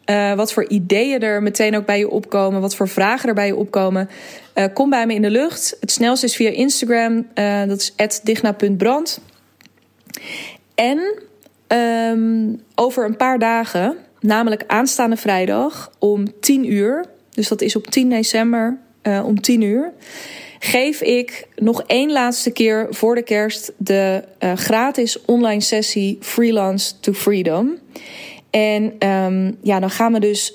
Uh, 0.10 0.34
wat 0.34 0.54
voor 0.54 0.67
ideeën 0.67 1.22
er 1.22 1.43
meteen 1.43 1.76
ook 1.76 1.86
bij 1.86 2.00
je 2.00 2.10
opkomen. 2.10 2.62
Wat 2.62 2.76
voor 2.76 2.88
vragen 2.88 3.30
er 3.30 3.36
bij 3.36 3.48
je 3.48 3.56
opkomen. 3.56 4.10
Uh, 4.56 4.65
kom 4.74 4.89
bij 4.89 5.06
me 5.06 5.13
in 5.13 5.22
de 5.22 5.30
lucht. 5.30 5.78
Het 5.80 5.91
snelste 5.91 6.26
is 6.26 6.36
via 6.36 6.50
Instagram. 6.50 7.28
Uh, 7.36 7.65
dat 7.67 7.93
is 7.95 8.19
digna.brand. 8.22 9.22
En 10.76 11.24
um, 11.67 12.63
over 12.76 13.06
een 13.06 13.17
paar 13.17 13.39
dagen, 13.39 13.98
namelijk 14.19 14.63
aanstaande 14.67 15.17
vrijdag 15.17 15.91
om 16.00 16.39
10 16.39 16.72
uur. 16.72 17.06
Dus 17.30 17.48
dat 17.48 17.62
is 17.62 17.76
op 17.76 17.88
10 17.88 18.10
december 18.10 18.78
om 19.24 19.41
10 19.41 19.62
uur 19.62 19.91
geef 20.60 21.02
ik 21.02 21.48
nog 21.56 21.84
één 21.86 22.12
laatste 22.12 22.52
keer 22.52 22.88
voor 22.89 23.15
de 23.15 23.24
kerst 23.24 23.72
de 23.78 24.24
gratis 24.56 25.26
online 25.26 25.62
sessie 25.62 26.17
Freelance 26.22 27.00
to 27.00 27.13
Freedom. 27.13 27.78
En 28.49 29.09
um, 29.09 29.57
ja, 29.62 29.79
dan 29.79 29.89
gaan 29.89 30.13
we 30.13 30.19
dus 30.19 30.53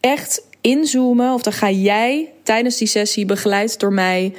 echt 0.00 0.46
inzoomen, 0.60 1.32
of 1.32 1.42
dan 1.42 1.52
ga 1.52 1.70
jij 1.70 2.32
tijdens 2.42 2.76
die 2.76 2.88
sessie, 2.88 3.26
begeleid 3.26 3.80
door 3.80 3.92
mij, 3.92 4.34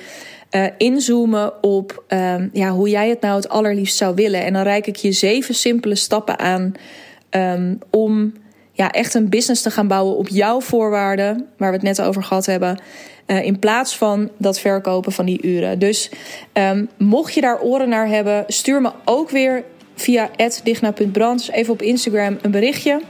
uh, 0.52 0.66
inzoomen 0.78 1.64
op 1.64 2.04
um, 2.08 2.50
ja, 2.54 2.70
hoe 2.70 2.90
jij 2.90 3.10
het 3.10 3.22
nou 3.22 3.36
het 3.36 3.50
allerliefst 3.50 3.98
zou 3.98 4.16
willen. 4.16 4.44
En 4.44 4.54
dan 4.54 4.64
reik 4.64 4.88
ik 4.88 4.96
je 4.96 5.12
zeven 5.12 5.56
simpele 5.56 5.96
stappen 5.96 6.40
aan 6.40 6.74
um, 7.30 7.80
om 7.90 8.34
ja, 8.72 8.92
echt 8.92 9.14
een 9.14 9.30
business 9.30 9.62
te 9.62 9.72
gaan 9.72 9.88
bouwen 9.88 10.18
op 10.18 10.28
jouw 10.28 10.62
voorwaarden, 10.62 11.48
waar 11.58 11.70
we 11.70 11.76
het 11.76 11.86
net 11.86 12.02
over 12.02 12.24
gehad 12.24 12.46
hebben. 12.46 12.80
Uh, 13.28 13.44
in 13.44 13.60
plaats 13.60 13.98
van 13.98 14.30
dat 14.38 14.60
verkopen 14.60 15.12
van 15.12 15.26
die 15.26 15.42
uren. 15.42 15.80
Dus 15.80 16.10
mocht 16.98 17.34
je 17.34 17.42
daar 17.42 17.62
oren 17.62 17.90
naar 17.90 18.08
hebben, 18.08 18.44
stuur 18.48 18.82
me 18.82 18.92
ook 19.06 19.30
weer 19.30 19.64
via 19.98 20.30
digna.brand, 20.64 21.40
dus 21.40 21.52
even 21.52 21.74
op 21.74 21.82
Instagram, 21.82 22.38
een 22.42 22.52
berichtje. 22.52 23.02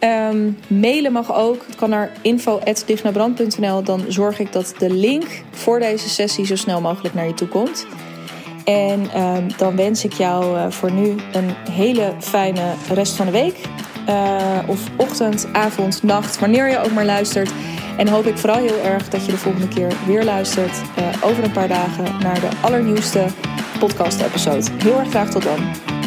Um, 0.00 0.58
mailen 0.66 1.12
mag 1.12 1.34
ook. 1.34 1.64
Het 1.66 1.76
kan 1.76 1.90
naar 1.90 2.12
info.dignabrand.nl. 2.22 3.82
Dan 3.82 4.04
zorg 4.08 4.38
ik 4.38 4.52
dat 4.52 4.74
de 4.78 4.90
link 4.90 5.42
voor 5.50 5.78
deze 5.78 6.08
sessie 6.08 6.46
zo 6.46 6.56
snel 6.56 6.80
mogelijk 6.80 7.14
naar 7.14 7.26
je 7.26 7.34
toe 7.34 7.48
komt. 7.48 7.86
En 8.64 9.20
um, 9.20 9.46
dan 9.56 9.76
wens 9.76 10.04
ik 10.04 10.12
jou 10.12 10.56
uh, 10.56 10.70
voor 10.70 10.92
nu 10.92 11.14
een 11.32 11.50
hele 11.70 12.12
fijne 12.18 12.72
rest 12.92 13.16
van 13.16 13.26
de 13.26 13.32
week. 13.32 13.56
Uh, 14.08 14.58
of 14.66 14.80
ochtend, 14.96 15.48
avond, 15.52 16.02
nacht, 16.02 16.38
wanneer 16.38 16.68
je 16.68 16.78
ook 16.78 16.92
maar 16.92 17.04
luistert. 17.04 17.50
En 17.96 18.08
hoop 18.08 18.26
ik 18.26 18.38
vooral 18.38 18.58
heel 18.58 18.80
erg 18.84 19.08
dat 19.08 19.24
je 19.24 19.32
de 19.32 19.38
volgende 19.38 19.68
keer 19.68 19.92
weer 20.06 20.24
luistert 20.24 20.80
uh, 20.98 21.24
over 21.24 21.44
een 21.44 21.52
paar 21.52 21.68
dagen 21.68 22.04
naar 22.22 22.40
de 22.40 22.48
allernieuwste 22.60 23.26
podcast-episode. 23.78 24.66
Heel 24.82 24.98
erg 24.98 25.08
graag 25.08 25.30
tot 25.30 25.42
dan. 25.42 25.99